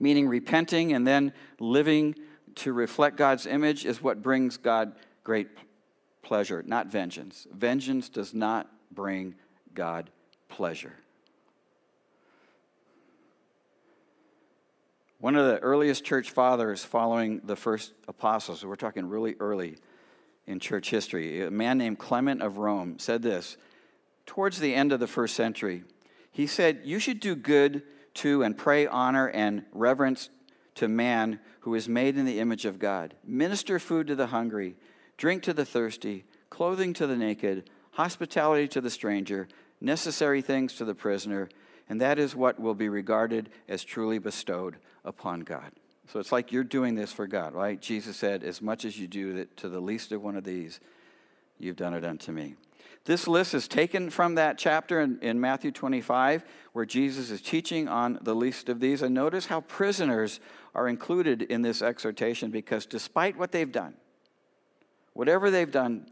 meaning 0.00 0.28
repenting 0.28 0.92
and 0.92 1.06
then 1.06 1.32
living 1.60 2.16
to 2.56 2.72
reflect 2.72 3.16
God's 3.16 3.46
image, 3.46 3.86
is 3.86 4.02
what 4.02 4.20
brings 4.22 4.56
God 4.56 4.94
great 5.22 5.48
pleasure, 6.22 6.62
not 6.66 6.88
vengeance. 6.88 7.46
Vengeance 7.52 8.08
does 8.08 8.34
not 8.34 8.68
bring 8.90 9.34
God 9.74 10.10
pleasure. 10.48 10.94
One 15.20 15.36
of 15.36 15.46
the 15.46 15.58
earliest 15.60 16.04
church 16.04 16.32
fathers 16.32 16.84
following 16.84 17.40
the 17.44 17.56
first 17.56 17.92
apostles, 18.08 18.60
so 18.60 18.68
we're 18.68 18.76
talking 18.76 19.08
really 19.08 19.36
early 19.40 19.76
in 20.46 20.60
church 20.60 20.90
history, 20.90 21.42
a 21.42 21.50
man 21.50 21.78
named 21.78 21.98
Clement 21.98 22.42
of 22.42 22.58
Rome 22.58 22.98
said 22.98 23.22
this 23.22 23.56
towards 24.26 24.58
the 24.58 24.74
end 24.74 24.92
of 24.92 25.00
the 25.00 25.06
first 25.06 25.34
century. 25.34 25.84
He 26.30 26.46
said, 26.46 26.80
You 26.84 26.98
should 26.98 27.20
do 27.20 27.36
good 27.36 27.82
to 28.14 28.42
and 28.42 28.56
pray 28.56 28.86
honor 28.86 29.28
and 29.28 29.64
reverence 29.72 30.30
to 30.76 30.88
man 30.88 31.40
who 31.60 31.74
is 31.74 31.88
made 31.88 32.16
in 32.16 32.24
the 32.24 32.40
image 32.40 32.64
of 32.64 32.78
God. 32.78 33.14
Minister 33.24 33.78
food 33.78 34.06
to 34.08 34.14
the 34.14 34.28
hungry, 34.28 34.76
drink 35.16 35.42
to 35.44 35.52
the 35.52 35.64
thirsty, 35.64 36.24
clothing 36.50 36.92
to 36.94 37.06
the 37.06 37.16
naked, 37.16 37.70
hospitality 37.92 38.68
to 38.68 38.80
the 38.80 38.90
stranger, 38.90 39.48
necessary 39.80 40.42
things 40.42 40.74
to 40.74 40.84
the 40.84 40.94
prisoner, 40.94 41.48
and 41.88 42.00
that 42.00 42.18
is 42.18 42.34
what 42.34 42.58
will 42.58 42.74
be 42.74 42.88
regarded 42.88 43.50
as 43.68 43.84
truly 43.84 44.18
bestowed 44.18 44.76
upon 45.04 45.40
God. 45.40 45.72
So 46.08 46.20
it's 46.20 46.32
like 46.32 46.52
you're 46.52 46.64
doing 46.64 46.94
this 46.94 47.12
for 47.12 47.26
God, 47.26 47.54
right? 47.54 47.80
Jesus 47.80 48.16
said, 48.16 48.42
As 48.42 48.60
much 48.60 48.84
as 48.84 48.98
you 48.98 49.06
do 49.06 49.44
to 49.56 49.68
the 49.68 49.80
least 49.80 50.12
of 50.12 50.22
one 50.22 50.36
of 50.36 50.44
these, 50.44 50.80
you've 51.58 51.76
done 51.76 51.94
it 51.94 52.04
unto 52.04 52.32
me. 52.32 52.56
This 53.04 53.28
list 53.28 53.52
is 53.52 53.68
taken 53.68 54.08
from 54.08 54.36
that 54.36 54.56
chapter 54.56 55.00
in, 55.00 55.18
in, 55.20 55.38
Matthew 55.38 55.70
25, 55.70 56.42
where 56.72 56.86
Jesus 56.86 57.30
is 57.30 57.42
teaching 57.42 57.86
on 57.86 58.18
the 58.22 58.34
least 58.34 58.70
of 58.70 58.80
these. 58.80 59.02
And 59.02 59.14
notice 59.14 59.46
how 59.46 59.60
prisoners 59.60 60.40
are 60.74 60.88
included 60.88 61.42
in 61.42 61.60
this 61.60 61.82
exhortation 61.82 62.50
because 62.50 62.86
despite 62.86 63.36
what 63.36 63.52
they've 63.52 63.70
done, 63.70 63.94
whatever 65.12 65.50
they've 65.50 65.70
done 65.70 66.06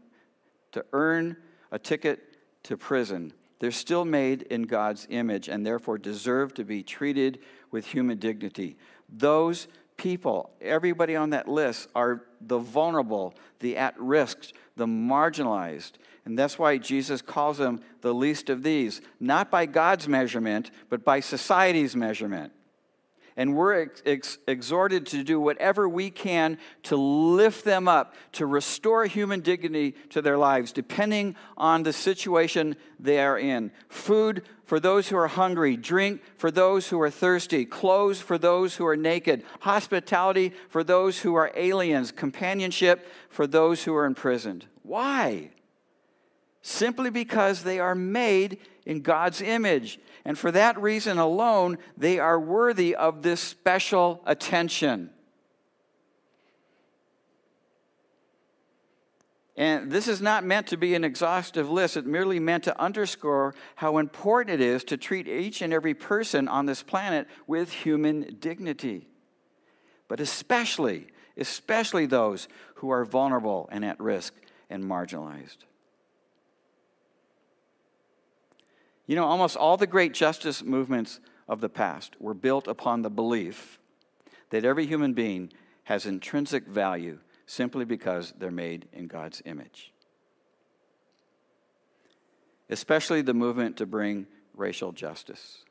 to 0.73 0.85
earn 0.93 1.35
a 1.71 1.79
ticket 1.79 2.37
to 2.63 2.77
prison, 2.77 3.33
they're 3.59 3.71
still 3.71 4.05
made 4.05 4.43
in 4.43 4.63
God's 4.63 5.07
image 5.09 5.49
and 5.49 5.65
therefore 5.65 5.97
deserve 5.97 6.53
to 6.55 6.63
be 6.63 6.83
treated 6.83 7.39
with 7.71 7.87
human 7.87 8.19
dignity. 8.19 8.77
Those 9.09 9.67
people, 9.97 10.51
everybody 10.61 11.15
on 11.15 11.31
that 11.31 11.47
list, 11.47 11.87
are 11.95 12.23
the 12.41 12.59
vulnerable, 12.59 13.33
the 13.59 13.77
at 13.77 13.99
risk, 13.99 14.51
the 14.75 14.85
marginalized. 14.85 15.93
And 16.25 16.37
that's 16.37 16.57
why 16.57 16.77
Jesus 16.77 17.21
calls 17.21 17.57
them 17.57 17.81
the 18.01 18.13
least 18.13 18.49
of 18.49 18.63
these, 18.63 19.01
not 19.19 19.51
by 19.51 19.65
God's 19.65 20.07
measurement, 20.07 20.71
but 20.89 21.03
by 21.03 21.19
society's 21.19 21.95
measurement. 21.95 22.53
And 23.35 23.55
we're 23.55 23.83
ex- 23.83 24.03
ex- 24.05 24.37
exhorted 24.47 25.05
to 25.07 25.23
do 25.23 25.39
whatever 25.39 25.89
we 25.89 26.09
can 26.09 26.57
to 26.83 26.95
lift 26.95 27.65
them 27.65 27.87
up, 27.87 28.15
to 28.33 28.45
restore 28.45 29.05
human 29.05 29.41
dignity 29.41 29.95
to 30.09 30.21
their 30.21 30.37
lives, 30.37 30.71
depending 30.71 31.35
on 31.57 31.83
the 31.83 31.93
situation 31.93 32.75
they 32.99 33.19
are 33.19 33.37
in. 33.37 33.71
Food 33.89 34.43
for 34.65 34.79
those 34.79 35.09
who 35.09 35.17
are 35.17 35.27
hungry, 35.27 35.75
drink 35.75 36.21
for 36.37 36.51
those 36.51 36.89
who 36.89 37.01
are 37.01 37.09
thirsty, 37.09 37.65
clothes 37.65 38.21
for 38.21 38.37
those 38.37 38.75
who 38.75 38.85
are 38.85 38.97
naked, 38.97 39.43
hospitality 39.61 40.53
for 40.69 40.83
those 40.83 41.19
who 41.19 41.35
are 41.35 41.51
aliens, 41.55 42.11
companionship 42.11 43.07
for 43.29 43.45
those 43.45 43.83
who 43.83 43.95
are 43.95 44.05
imprisoned. 44.05 44.65
Why? 44.83 45.49
Simply 46.61 47.09
because 47.09 47.63
they 47.63 47.79
are 47.79 47.95
made 47.95 48.57
in 48.85 49.01
God's 49.01 49.41
image. 49.41 49.99
And 50.25 50.37
for 50.37 50.51
that 50.51 50.81
reason 50.81 51.17
alone, 51.17 51.77
they 51.97 52.19
are 52.19 52.39
worthy 52.39 52.95
of 52.95 53.21
this 53.21 53.39
special 53.39 54.21
attention. 54.25 55.09
And 59.55 59.91
this 59.91 60.07
is 60.07 60.19
not 60.19 60.43
meant 60.43 60.67
to 60.67 60.77
be 60.77 60.95
an 60.95 61.03
exhaustive 61.03 61.69
list. 61.69 61.95
It 61.95 62.07
merely 62.07 62.39
meant 62.39 62.63
to 62.63 62.81
underscore 62.81 63.53
how 63.75 63.99
important 63.99 64.59
it 64.59 64.65
is 64.65 64.83
to 64.85 64.97
treat 64.97 65.27
each 65.27 65.61
and 65.61 65.71
every 65.71 65.93
person 65.93 66.47
on 66.47 66.65
this 66.65 66.81
planet 66.81 67.27
with 67.45 67.71
human 67.71 68.37
dignity. 68.39 69.07
But 70.07 70.19
especially, 70.19 71.07
especially 71.37 72.07
those 72.07 72.47
who 72.75 72.89
are 72.89 73.05
vulnerable 73.05 73.69
and 73.71 73.85
at 73.85 73.99
risk 73.99 74.33
and 74.69 74.83
marginalized. 74.83 75.57
You 79.05 79.15
know, 79.15 79.25
almost 79.25 79.57
all 79.57 79.77
the 79.77 79.87
great 79.87 80.13
justice 80.13 80.63
movements 80.63 81.19
of 81.47 81.61
the 81.61 81.69
past 81.69 82.15
were 82.19 82.33
built 82.33 82.67
upon 82.67 83.01
the 83.01 83.09
belief 83.09 83.79
that 84.49 84.63
every 84.63 84.85
human 84.85 85.13
being 85.13 85.51
has 85.83 86.05
intrinsic 86.05 86.67
value 86.67 87.19
simply 87.45 87.85
because 87.85 88.33
they're 88.37 88.51
made 88.51 88.87
in 88.93 89.07
God's 89.07 89.41
image. 89.45 89.91
Especially 92.69 93.21
the 93.21 93.33
movement 93.33 93.77
to 93.77 93.85
bring 93.85 94.27
racial 94.55 94.91
justice. 94.91 95.63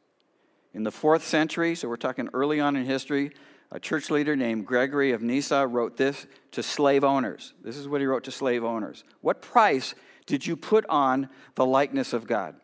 In 0.74 0.82
the 0.82 0.90
fourth 0.90 1.24
century, 1.24 1.74
so 1.74 1.88
we're 1.88 1.96
talking 1.96 2.28
early 2.34 2.60
on 2.60 2.76
in 2.76 2.84
history, 2.84 3.32
a 3.70 3.80
church 3.80 4.10
leader 4.10 4.36
named 4.36 4.66
Gregory 4.66 5.12
of 5.12 5.22
Nyssa 5.22 5.66
wrote 5.66 5.96
this 5.96 6.26
to 6.50 6.62
slave 6.62 7.04
owners. 7.04 7.54
This 7.62 7.76
is 7.76 7.88
what 7.88 8.00
he 8.00 8.06
wrote 8.06 8.24
to 8.24 8.30
slave 8.30 8.64
owners 8.64 9.04
What 9.22 9.40
price 9.40 9.94
did 10.26 10.46
you 10.46 10.56
put 10.56 10.84
on 10.88 11.28
the 11.54 11.66
likeness 11.66 12.12
of 12.12 12.26
God? 12.26 12.54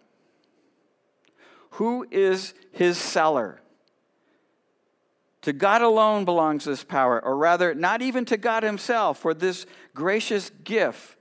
Who 1.71 2.07
is 2.11 2.55
his 2.73 2.99
seller? 2.99 3.61
To 5.43 5.53
God 5.53 5.83
alone 5.83 6.25
belongs 6.25 6.65
this 6.65 6.85
power, 6.85 7.25
or 7.25 7.37
rather, 7.37 7.75
not 7.75 8.03
even 8.03 8.25
to 8.27 8.37
God 8.37 8.63
himself, 8.63 9.19
for 9.19 9.33
this 9.33 9.67
gracious 9.95 10.51
gift. 10.65 11.17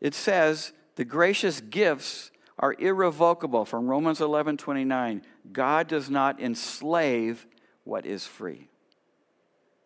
It 0.00 0.14
says, 0.14 0.72
the 0.96 1.04
gracious 1.04 1.60
gifts 1.60 2.30
are 2.58 2.74
irrevocable 2.78 3.64
from 3.64 3.86
Romans 3.86 4.20
11 4.20 4.56
29. 4.56 5.22
God 5.52 5.88
does 5.88 6.08
not 6.08 6.40
enslave 6.40 7.46
what 7.84 8.06
is 8.06 8.26
free. 8.26 8.68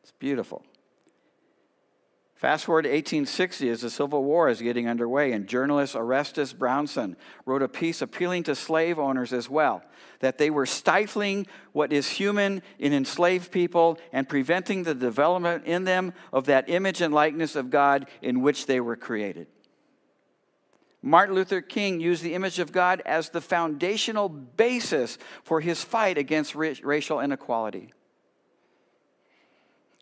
It's 0.03 0.13
beautiful. 0.13 0.65
Fast 2.39 2.67
forward 2.67 2.83
to 2.83 2.89
1860 2.89 3.69
as 3.69 3.81
the 3.81 3.91
Civil 3.91 4.23
War 4.23 4.49
is 4.49 4.63
getting 4.63 4.89
underway, 4.89 5.33
and 5.33 5.49
journalist 5.49 5.97
Orestes 5.97 6.53
Brownson 6.53 7.17
wrote 7.45 7.63
a 7.63 7.69
piece 7.69 8.01
appealing 8.01 8.45
to 8.45 8.55
slave 8.55 8.97
owners 8.97 9.33
as 9.33 9.51
well 9.51 9.83
that 10.21 10.39
they 10.39 10.49
were 10.49 10.65
stifling 10.65 11.49
what 11.73 11.93
is 11.93 12.09
human 12.11 12.63
in 12.79 12.93
enslaved 12.93 13.51
people 13.51 13.99
and 14.13 14.29
preventing 14.29 14.85
the 14.85 14.95
development 14.95 15.65
in 15.65 15.83
them 15.83 16.13
of 16.33 16.47
that 16.47 16.71
image 16.71 17.01
and 17.01 17.13
likeness 17.13 17.57
of 17.57 17.71
God 17.71 18.07
in 18.23 18.41
which 18.41 18.67
they 18.67 18.79
were 18.79 18.97
created. 18.97 19.49
Martin 21.03 21.35
Luther 21.35 21.61
King 21.61 21.99
used 21.99 22.23
the 22.23 22.35
image 22.35 22.61
of 22.61 22.71
God 22.71 23.03
as 23.05 23.31
the 23.31 23.41
foundational 23.41 24.29
basis 24.29 25.19
for 25.43 25.61
his 25.61 25.83
fight 25.83 26.17
against 26.17 26.55
racial 26.55 27.19
inequality. 27.19 27.93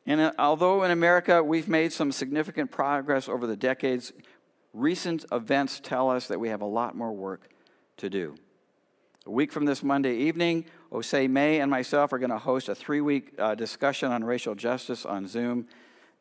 And 0.06 0.20
uh, 0.20 0.32
although 0.38 0.84
in 0.84 0.90
America 0.90 1.42
we've 1.42 1.68
made 1.68 1.92
some 1.92 2.12
significant 2.12 2.70
progress 2.70 3.28
over 3.28 3.46
the 3.46 3.56
decades, 3.56 4.12
recent 4.72 5.24
events 5.32 5.80
tell 5.82 6.10
us 6.10 6.28
that 6.28 6.38
we 6.38 6.48
have 6.48 6.60
a 6.60 6.66
lot 6.66 6.94
more 6.96 7.12
work 7.12 7.48
to 7.96 8.08
do. 8.08 8.36
A 9.26 9.30
week 9.30 9.50
from 9.50 9.64
this 9.64 9.82
Monday 9.82 10.14
evening, 10.14 10.66
Osei 10.92 11.28
May 11.28 11.60
and 11.60 11.68
myself 11.68 12.12
are 12.12 12.18
going 12.18 12.30
to 12.30 12.38
host 12.38 12.68
a 12.68 12.74
three 12.74 13.00
week 13.00 13.32
uh, 13.38 13.56
discussion 13.56 14.12
on 14.12 14.22
racial 14.22 14.54
justice 14.54 15.04
on 15.04 15.26
Zoom. 15.26 15.66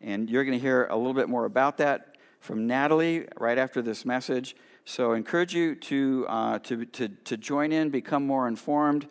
And 0.02 0.30
you're 0.30 0.44
going 0.44 0.58
to 0.58 0.62
hear 0.62 0.88
a 0.88 0.98
little 0.98 1.14
bit 1.14 1.30
more 1.30 1.46
about 1.46 1.78
that 1.78 2.18
from 2.40 2.66
Natalie 2.66 3.28
right 3.38 3.58
after 3.58 3.82
this 3.82 4.06
message. 4.06 4.56
So 4.86 5.14
I 5.14 5.18
encourage 5.18 5.54
you 5.54 5.76
to, 5.76 6.26
uh, 6.28 6.60
to, 6.60 6.86
to, 6.86 7.08
to, 7.08 7.38
join 7.38 7.72
in, 7.72 7.90
become 7.90 8.26
more 8.26 8.48
informed 8.48 9.08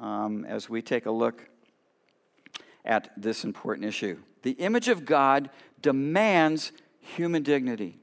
um, 0.00 0.44
as 0.44 0.68
we 0.68 0.82
take 0.82 1.06
a 1.06 1.10
look 1.10 1.48
at 2.84 3.10
this 3.16 3.44
important 3.44 3.86
issue. 3.86 4.18
The 4.42 4.52
image 4.52 4.88
of 4.88 5.04
God 5.04 5.50
demands 5.80 6.72
human 7.00 7.42
dignity. 7.42 7.98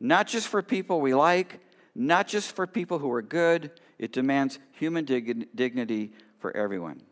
Not 0.00 0.26
just 0.26 0.48
for 0.48 0.62
people 0.62 1.00
we 1.00 1.14
like, 1.14 1.60
not 1.94 2.28
just 2.28 2.54
for 2.54 2.66
people 2.66 2.98
who 2.98 3.10
are 3.10 3.22
good, 3.22 3.70
it 3.98 4.12
demands 4.12 4.58
human 4.72 5.04
dig- 5.04 5.54
dignity 5.54 6.12
for 6.38 6.54
everyone. 6.56 7.02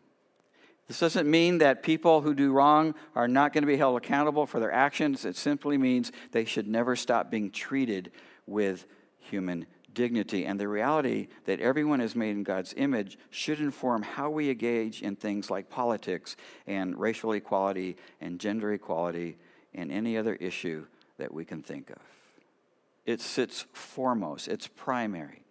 This 0.87 0.99
doesn't 0.99 1.29
mean 1.29 1.57
that 1.59 1.81
people 1.81 2.21
who 2.21 2.35
do 2.35 2.51
wrong 2.51 2.93
are 3.15 3.27
not 3.27 3.53
going 3.53 3.63
to 3.63 3.67
be 3.67 3.77
held 3.77 3.97
accountable 3.97 4.45
for 4.45 4.59
their 4.59 4.71
actions. 4.71 5.25
It 5.25 5.35
simply 5.35 5.79
means 5.79 6.11
they 6.31 6.45
should 6.45 6.67
never 6.67 6.95
stop 6.95 7.31
being 7.31 7.49
treated 7.49 8.11
with 8.45 8.85
human 9.17 9.65
dignity. 9.95 10.45
And 10.45 10.59
the 10.59 10.67
reality 10.67 11.29
that 11.45 11.59
everyone 11.59 12.01
is 12.01 12.15
made 12.15 12.31
in 12.31 12.43
God's 12.43 12.75
image 12.77 13.17
should 13.31 13.59
inform 13.59 14.03
how 14.03 14.29
we 14.29 14.51
engage 14.51 15.01
in 15.01 15.15
things 15.15 15.49
like 15.49 15.71
politics 15.71 16.35
and 16.67 16.99
racial 16.99 17.31
equality 17.31 17.97
and 18.21 18.39
gender 18.39 18.71
equality 18.73 19.37
and 19.73 19.91
any 19.91 20.15
other 20.15 20.35
issue 20.35 20.85
that 21.17 21.33
we 21.33 21.43
can 21.45 21.63
think 21.63 21.89
of. 21.89 22.01
It 23.05 23.21
sits 23.21 23.65
foremost, 23.73 24.47
it's 24.47 24.67
primary 24.67 25.41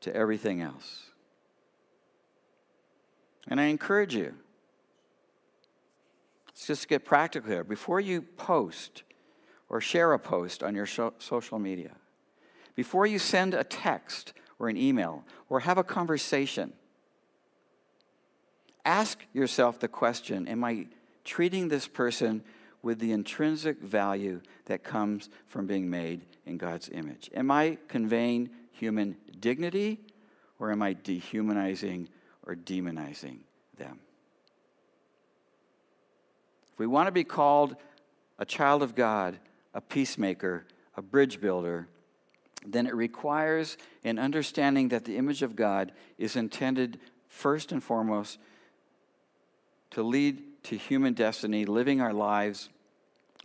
to 0.00 0.14
everything 0.14 0.60
else. 0.60 1.10
And 3.48 3.60
I 3.60 3.64
encourage 3.64 4.14
you, 4.14 4.34
let's 6.48 6.66
just 6.66 6.88
get 6.88 7.04
practical 7.04 7.50
here. 7.50 7.64
Before 7.64 8.00
you 8.00 8.22
post 8.22 9.02
or 9.68 9.80
share 9.80 10.12
a 10.12 10.18
post 10.18 10.62
on 10.62 10.74
your 10.74 10.86
social 10.86 11.58
media, 11.58 11.92
before 12.76 13.06
you 13.06 13.18
send 13.18 13.54
a 13.54 13.64
text 13.64 14.34
or 14.58 14.68
an 14.68 14.76
email 14.76 15.24
or 15.48 15.60
have 15.60 15.78
a 15.78 15.84
conversation, 15.84 16.72
ask 18.84 19.24
yourself 19.32 19.80
the 19.80 19.88
question 19.88 20.46
Am 20.46 20.62
I 20.62 20.86
treating 21.24 21.68
this 21.68 21.88
person 21.88 22.44
with 22.82 23.00
the 23.00 23.10
intrinsic 23.10 23.80
value 23.80 24.40
that 24.66 24.84
comes 24.84 25.28
from 25.48 25.66
being 25.66 25.90
made 25.90 26.24
in 26.44 26.58
God's 26.58 26.88
image? 26.90 27.30
Am 27.34 27.50
I 27.50 27.78
conveying 27.88 28.50
human 28.70 29.16
dignity 29.40 29.98
or 30.58 30.70
am 30.70 30.82
I 30.82 30.92
dehumanizing 30.92 32.08
or 32.46 32.54
demonizing 32.54 33.38
them? 33.76 33.98
If 36.72 36.78
we 36.78 36.86
want 36.86 37.06
to 37.06 37.12
be 37.12 37.24
called 37.24 37.76
a 38.38 38.44
child 38.44 38.82
of 38.82 38.94
God, 38.94 39.38
a 39.72 39.80
peacemaker, 39.80 40.66
a 40.94 41.00
bridge 41.00 41.40
builder, 41.40 41.88
then 42.72 42.86
it 42.86 42.94
requires 42.94 43.76
an 44.04 44.18
understanding 44.18 44.88
that 44.88 45.04
the 45.04 45.16
image 45.16 45.42
of 45.42 45.56
God 45.56 45.92
is 46.18 46.36
intended 46.36 46.98
first 47.28 47.72
and 47.72 47.82
foremost 47.82 48.38
to 49.90 50.02
lead 50.02 50.42
to 50.64 50.76
human 50.76 51.14
destiny, 51.14 51.64
living 51.64 52.00
our 52.00 52.12
lives 52.12 52.68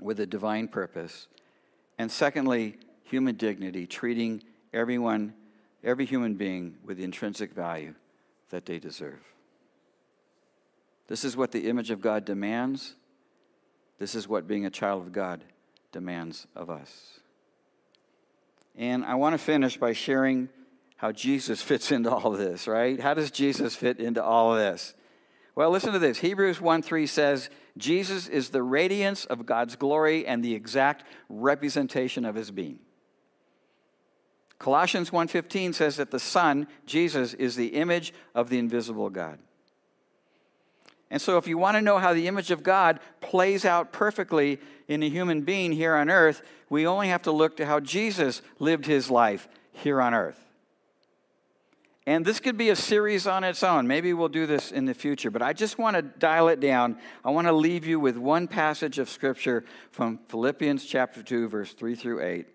with 0.01 0.19
a 0.19 0.25
divine 0.25 0.67
purpose. 0.67 1.27
And 1.97 2.11
secondly, 2.11 2.77
human 3.03 3.35
dignity, 3.35 3.85
treating 3.85 4.43
everyone, 4.73 5.33
every 5.83 6.05
human 6.05 6.35
being 6.35 6.77
with 6.83 6.97
the 6.97 7.03
intrinsic 7.03 7.53
value 7.53 7.93
that 8.49 8.65
they 8.65 8.79
deserve. 8.79 9.21
This 11.07 11.23
is 11.23 11.37
what 11.37 11.51
the 11.51 11.67
image 11.67 11.91
of 11.91 12.01
God 12.01 12.25
demands. 12.25 12.95
This 13.99 14.15
is 14.15 14.27
what 14.27 14.47
being 14.47 14.65
a 14.65 14.69
child 14.69 15.03
of 15.03 15.11
God 15.11 15.43
demands 15.91 16.47
of 16.55 16.69
us. 16.69 17.20
And 18.75 19.03
I 19.05 19.15
want 19.15 19.33
to 19.33 19.37
finish 19.37 19.77
by 19.77 19.93
sharing 19.93 20.49
how 20.97 21.11
Jesus 21.11 21.61
fits 21.61 21.91
into 21.91 22.11
all 22.11 22.31
this, 22.31 22.67
right? 22.67 22.99
How 22.99 23.13
does 23.13 23.31
Jesus 23.31 23.75
fit 23.75 23.99
into 23.99 24.23
all 24.23 24.53
of 24.53 24.59
this? 24.59 24.93
Well, 25.55 25.69
listen 25.69 25.93
to 25.93 25.99
this. 25.99 26.19
Hebrews 26.19 26.61
1 26.61 26.81
3 26.81 27.07
says, 27.07 27.49
Jesus 27.77 28.27
is 28.27 28.49
the 28.49 28.63
radiance 28.63 29.25
of 29.25 29.45
God's 29.45 29.75
glory 29.75 30.25
and 30.25 30.43
the 30.43 30.55
exact 30.55 31.03
representation 31.29 32.25
of 32.25 32.35
his 32.35 32.51
being. 32.51 32.79
Colossians 34.61 35.09
1:15 35.09 35.73
says 35.73 35.95
that 35.95 36.11
the 36.11 36.19
Son, 36.19 36.67
Jesus, 36.85 37.33
is 37.33 37.55
the 37.55 37.69
image 37.69 38.13
of 38.35 38.49
the 38.49 38.59
invisible 38.59 39.09
God. 39.09 39.39
And 41.11 41.21
so 41.21 41.37
if 41.37 41.45
you 41.45 41.57
want 41.57 41.75
to 41.75 41.81
know 41.81 41.97
how 41.97 42.13
the 42.13 42.27
image 42.27 42.51
of 42.51 42.63
God 42.63 43.01
plays 43.19 43.65
out 43.65 43.91
perfectly 43.91 44.59
in 44.87 45.03
a 45.03 45.09
human 45.09 45.41
being 45.41 45.73
here 45.73 45.93
on 45.93 46.09
earth, 46.09 46.41
we 46.69 46.87
only 46.87 47.09
have 47.09 47.21
to 47.23 47.31
look 47.31 47.57
to 47.57 47.65
how 47.65 47.81
Jesus 47.81 48.41
lived 48.59 48.85
his 48.85 49.11
life 49.11 49.49
here 49.73 50.01
on 50.01 50.13
earth. 50.13 50.39
And 52.07 52.25
this 52.25 52.39
could 52.39 52.57
be 52.57 52.69
a 52.69 52.75
series 52.75 53.27
on 53.27 53.43
its 53.43 53.61
own. 53.61 53.87
Maybe 53.87 54.13
we'll 54.13 54.29
do 54.29 54.47
this 54.47 54.71
in 54.71 54.85
the 54.85 54.93
future, 54.93 55.29
but 55.29 55.41
I 55.41 55.53
just 55.53 55.77
want 55.77 55.97
to 55.97 56.01
dial 56.01 56.47
it 56.47 56.61
down. 56.61 56.97
I 57.23 57.29
want 57.29 57.45
to 57.45 57.53
leave 57.53 57.85
you 57.85 57.99
with 57.99 58.17
one 58.17 58.47
passage 58.47 58.97
of 58.97 59.09
scripture 59.09 59.65
from 59.91 60.17
Philippians 60.29 60.85
chapter 60.85 61.21
2 61.21 61.49
verse 61.49 61.73
3 61.73 61.93
through 61.93 62.21
8 62.21 62.47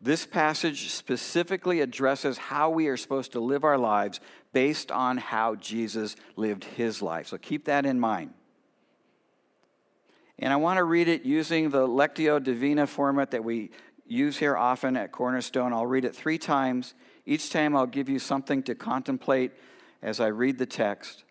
this 0.00 0.26
passage 0.26 0.90
specifically 0.90 1.80
addresses 1.80 2.36
how 2.36 2.70
we 2.70 2.88
are 2.88 2.96
supposed 2.96 3.32
to 3.32 3.40
live 3.40 3.64
our 3.64 3.78
lives 3.78 4.20
based 4.52 4.92
on 4.92 5.16
how 5.16 5.54
Jesus 5.54 6.16
lived 6.36 6.64
his 6.64 7.00
life. 7.00 7.28
So 7.28 7.38
keep 7.38 7.64
that 7.64 7.86
in 7.86 7.98
mind. 7.98 8.34
And 10.38 10.52
I 10.52 10.56
want 10.56 10.76
to 10.76 10.84
read 10.84 11.08
it 11.08 11.24
using 11.24 11.70
the 11.70 11.86
Lectio 11.86 12.42
Divina 12.42 12.86
format 12.86 13.30
that 13.30 13.42
we 13.42 13.70
use 14.06 14.36
here 14.36 14.56
often 14.56 14.96
at 14.96 15.12
Cornerstone. 15.12 15.72
I'll 15.72 15.86
read 15.86 16.04
it 16.04 16.14
three 16.14 16.38
times. 16.38 16.94
Each 17.24 17.50
time 17.50 17.74
I'll 17.74 17.86
give 17.86 18.08
you 18.08 18.18
something 18.18 18.62
to 18.64 18.74
contemplate 18.74 19.52
as 20.02 20.20
I 20.20 20.26
read 20.26 20.58
the 20.58 20.66
text. 20.66 21.24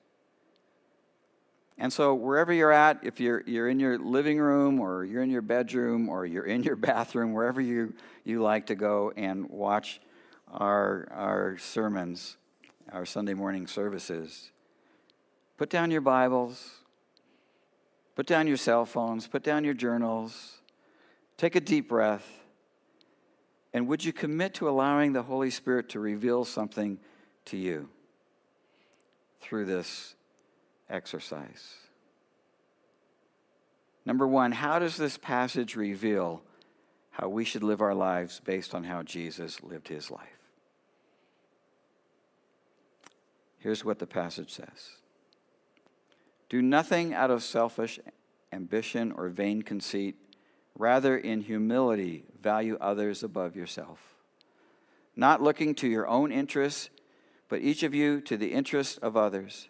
And 1.77 1.91
so, 1.91 2.13
wherever 2.13 2.53
you're 2.53 2.71
at, 2.71 2.99
if 3.03 3.19
you're, 3.19 3.43
you're 3.45 3.67
in 3.67 3.79
your 3.79 3.97
living 3.99 4.39
room 4.39 4.79
or 4.79 5.03
you're 5.03 5.21
in 5.21 5.29
your 5.29 5.41
bedroom 5.41 6.07
or 6.07 6.25
you're 6.25 6.45
in 6.45 6.63
your 6.63 6.75
bathroom, 6.77 7.33
wherever 7.33 7.59
you, 7.59 7.93
you 8.23 8.41
like 8.41 8.67
to 8.67 8.75
go 8.75 9.11
and 9.17 9.49
watch 9.49 9.99
our, 10.47 11.07
our 11.11 11.57
sermons, 11.57 12.37
our 12.91 13.05
Sunday 13.05 13.33
morning 13.33 13.67
services, 13.67 14.51
put 15.57 15.69
down 15.69 15.91
your 15.91 16.01
Bibles, 16.01 16.75
put 18.15 18.25
down 18.25 18.47
your 18.47 18.57
cell 18.57 18.85
phones, 18.85 19.27
put 19.27 19.43
down 19.43 19.65
your 19.65 19.73
journals, 19.73 20.59
take 21.35 21.55
a 21.55 21.61
deep 21.61 21.89
breath, 21.89 22.25
and 23.73 23.89
would 23.89 24.05
you 24.05 24.13
commit 24.13 24.53
to 24.53 24.69
allowing 24.69 25.11
the 25.11 25.23
Holy 25.23 25.49
Spirit 25.49 25.89
to 25.89 25.99
reveal 25.99 26.45
something 26.45 26.97
to 27.43 27.57
you 27.57 27.89
through 29.41 29.65
this 29.65 30.15
exercise. 30.89 31.75
Number 34.05 34.27
one, 34.27 34.51
how 34.51 34.79
does 34.79 34.97
this 34.97 35.17
passage 35.17 35.75
reveal 35.75 36.43
how 37.11 37.27
we 37.29 37.43
should 37.43 37.63
live 37.63 37.81
our 37.81 37.95
lives 37.95 38.39
based 38.43 38.75
on 38.75 38.83
how 38.83 39.01
Jesus 39.01 39.63
lived 39.63 39.87
his 39.87 40.11
life? 40.11 40.29
Here's 43.57 43.83
what 43.83 43.97
the 43.97 44.05
passage 44.05 44.51
says 44.51 44.91
Do 46.49 46.61
nothing 46.61 47.13
out 47.13 47.31
of 47.31 47.41
selfish 47.41 47.99
ambition 48.51 49.11
or 49.11 49.29
vain 49.29 49.63
conceit. 49.63 50.15
Rather, 50.77 51.17
in 51.17 51.39
humility, 51.41 52.25
value 52.41 52.77
others 52.81 53.23
above 53.23 53.55
yourself. 53.55 54.15
Not 55.15 55.41
looking 55.41 55.73
to 55.75 55.87
your 55.87 56.05
own 56.05 56.33
interests, 56.33 56.89
but 57.47 57.61
each 57.61 57.81
of 57.81 57.95
you 57.95 58.19
to 58.21 58.35
the 58.35 58.51
interest 58.51 58.99
of 59.01 59.15
others. 59.15 59.69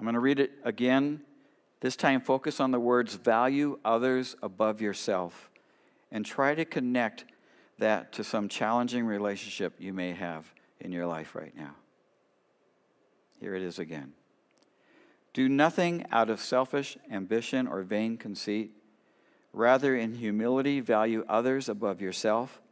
I'm 0.00 0.06
going 0.06 0.14
to 0.14 0.20
read 0.20 0.40
it 0.40 0.52
again. 0.64 1.20
This 1.82 1.94
time, 1.94 2.22
focus 2.22 2.58
on 2.58 2.70
the 2.70 2.80
words 2.80 3.16
value 3.16 3.78
others 3.84 4.34
above 4.42 4.80
yourself 4.80 5.50
and 6.10 6.24
try 6.24 6.54
to 6.54 6.64
connect 6.64 7.26
that 7.76 8.10
to 8.14 8.24
some 8.24 8.48
challenging 8.48 9.04
relationship 9.04 9.74
you 9.78 9.92
may 9.92 10.12
have 10.12 10.50
in 10.80 10.90
your 10.90 11.06
life 11.06 11.34
right 11.34 11.54
now. 11.54 11.74
Here 13.40 13.54
it 13.54 13.60
is 13.60 13.78
again. 13.78 14.14
Do 15.34 15.50
nothing 15.50 16.06
out 16.10 16.30
of 16.30 16.40
selfish 16.40 16.96
ambition 17.12 17.68
or 17.68 17.82
vain 17.82 18.16
conceit. 18.16 18.70
Rather, 19.52 19.94
in 19.94 20.14
humility, 20.14 20.80
value 20.80 21.26
others 21.28 21.68
above 21.68 22.00
yourself, 22.00 22.62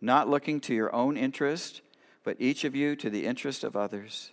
not 0.00 0.30
looking 0.30 0.60
to 0.60 0.74
your 0.74 0.94
own 0.94 1.18
interest 1.18 1.82
but 2.24 2.38
each 2.40 2.64
of 2.64 2.74
you 2.74 2.96
to 2.96 3.10
the 3.10 3.26
interest 3.26 3.62
of 3.62 3.76
others. 3.76 4.32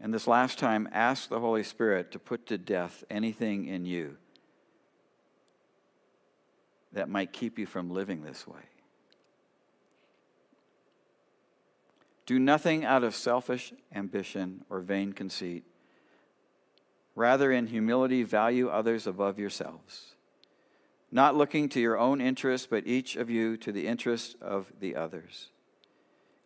And 0.00 0.14
this 0.14 0.26
last 0.26 0.58
time, 0.58 0.88
ask 0.92 1.28
the 1.28 1.40
Holy 1.40 1.62
Spirit 1.62 2.10
to 2.12 2.18
put 2.18 2.46
to 2.46 2.56
death 2.56 3.04
anything 3.10 3.66
in 3.66 3.84
you 3.84 4.16
that 6.92 7.08
might 7.08 7.32
keep 7.32 7.58
you 7.58 7.66
from 7.66 7.90
living 7.90 8.22
this 8.22 8.46
way. 8.46 8.62
Do 12.24 12.38
nothing 12.38 12.84
out 12.84 13.04
of 13.04 13.14
selfish 13.14 13.72
ambition 13.94 14.64
or 14.70 14.80
vain 14.80 15.12
conceit. 15.12 15.64
Rather, 17.14 17.52
in 17.52 17.66
humility, 17.66 18.22
value 18.22 18.68
others 18.68 19.06
above 19.06 19.38
yourselves, 19.38 20.14
not 21.10 21.36
looking 21.36 21.68
to 21.70 21.80
your 21.80 21.98
own 21.98 22.20
interests, 22.20 22.66
but 22.70 22.86
each 22.86 23.16
of 23.16 23.28
you 23.28 23.56
to 23.58 23.72
the 23.72 23.86
interest 23.86 24.36
of 24.40 24.72
the 24.80 24.96
others. 24.96 25.50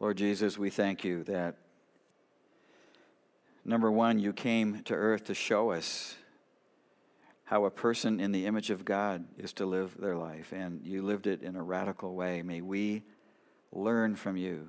Lord 0.00 0.16
Jesus, 0.16 0.56
we 0.56 0.70
thank 0.70 1.02
you 1.02 1.24
that, 1.24 1.56
number 3.64 3.90
one, 3.90 4.20
you 4.20 4.32
came 4.32 4.82
to 4.84 4.94
earth 4.94 5.24
to 5.24 5.34
show 5.34 5.72
us 5.72 6.14
how 7.44 7.64
a 7.64 7.70
person 7.70 8.20
in 8.20 8.30
the 8.30 8.46
image 8.46 8.70
of 8.70 8.84
God 8.84 9.24
is 9.36 9.52
to 9.54 9.66
live 9.66 9.96
their 9.98 10.16
life, 10.16 10.52
and 10.52 10.86
you 10.86 11.02
lived 11.02 11.26
it 11.26 11.42
in 11.42 11.56
a 11.56 11.62
radical 11.62 12.14
way. 12.14 12.42
May 12.42 12.60
we 12.60 13.02
learn 13.72 14.14
from 14.14 14.36
you 14.36 14.68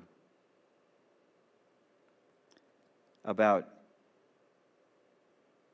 about 3.24 3.68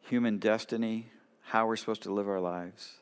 human 0.01 0.37
destiny, 0.37 1.11
how 1.41 1.67
we're 1.67 1.77
supposed 1.77 2.03
to 2.03 2.13
live 2.13 2.29
our 2.29 2.41
lives, 2.41 2.99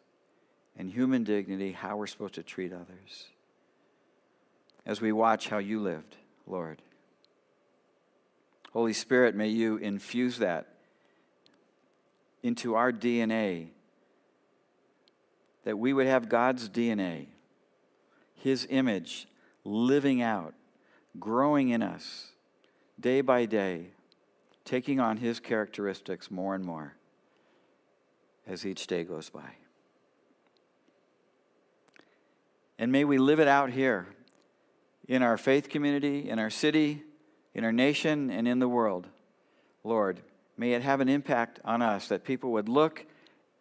and 0.77 0.91
human 0.91 1.25
dignity, 1.25 1.73
how 1.73 1.97
we're 1.97 2.07
supposed 2.07 2.35
to 2.35 2.43
treat 2.45 2.73
others. 2.73 3.31
As 4.87 5.01
we 5.01 5.11
watch 5.11 5.49
how 5.49 5.59
you 5.59 5.81
lived. 5.81 6.17
Lord. 6.47 6.83
Holy 8.73 8.93
Spirit, 8.93 9.35
may 9.35 9.49
you 9.49 9.77
infuse 9.77 10.39
that 10.39 10.67
into 12.43 12.75
our 12.75 12.93
DNA, 12.93 13.69
that 15.65 15.79
we 15.79 15.93
would 15.93 16.07
have 16.07 16.29
God's 16.29 16.69
DNA, 16.69 17.27
His 18.35 18.67
image 18.69 19.27
living 19.65 20.21
out, 20.21 20.55
growing 21.19 21.71
in 21.71 21.83
us 21.83 22.33
day 23.01 23.21
by 23.21 23.47
day, 23.47 23.87
taking 24.65 25.01
on 25.01 25.19
His 25.19 25.41
characteristics 25.41 26.31
more 26.31 26.55
and 26.55 26.65
more 26.65 26.95
as 28.47 28.67
each 28.67 28.87
day 28.87 29.05
goes 29.05 29.31
by. 29.31 29.57
And 32.79 32.91
may 32.91 33.05
we 33.05 33.19
live 33.19 33.41
it 33.41 33.49
out 33.49 33.71
here 33.71 34.09
in 35.09 35.23
our 35.23 35.37
faith 35.37 35.69
community, 35.69 36.29
in 36.29 36.39
our 36.39 36.51
city, 36.51 37.03
in 37.55 37.65
our 37.65 37.73
nation, 37.73 38.31
and 38.31 38.49
in 38.49 38.59
the 38.59 38.69
world. 38.69 39.07
Lord, 39.83 40.21
may 40.57 40.73
it 40.73 40.83
have 40.83 41.01
an 41.01 41.09
impact 41.09 41.61
on 41.65 41.83
us 41.83 42.09
that 42.09 42.25
people 42.25 42.53
would 42.53 42.69
look 42.69 43.07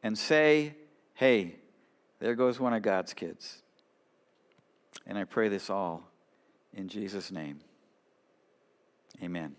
and 0.02 0.18
say, 0.18 0.76
hey, 1.16 1.56
there 2.20 2.36
goes 2.36 2.60
one 2.60 2.74
of 2.74 2.82
God's 2.82 3.14
kids. 3.14 3.62
And 5.06 5.18
I 5.18 5.26
pray 5.26 5.50
this 5.50 5.70
all 5.70 6.04
in 6.74 6.88
Jesus' 6.88 7.32
name. 7.32 7.60
Amen. 9.22 9.56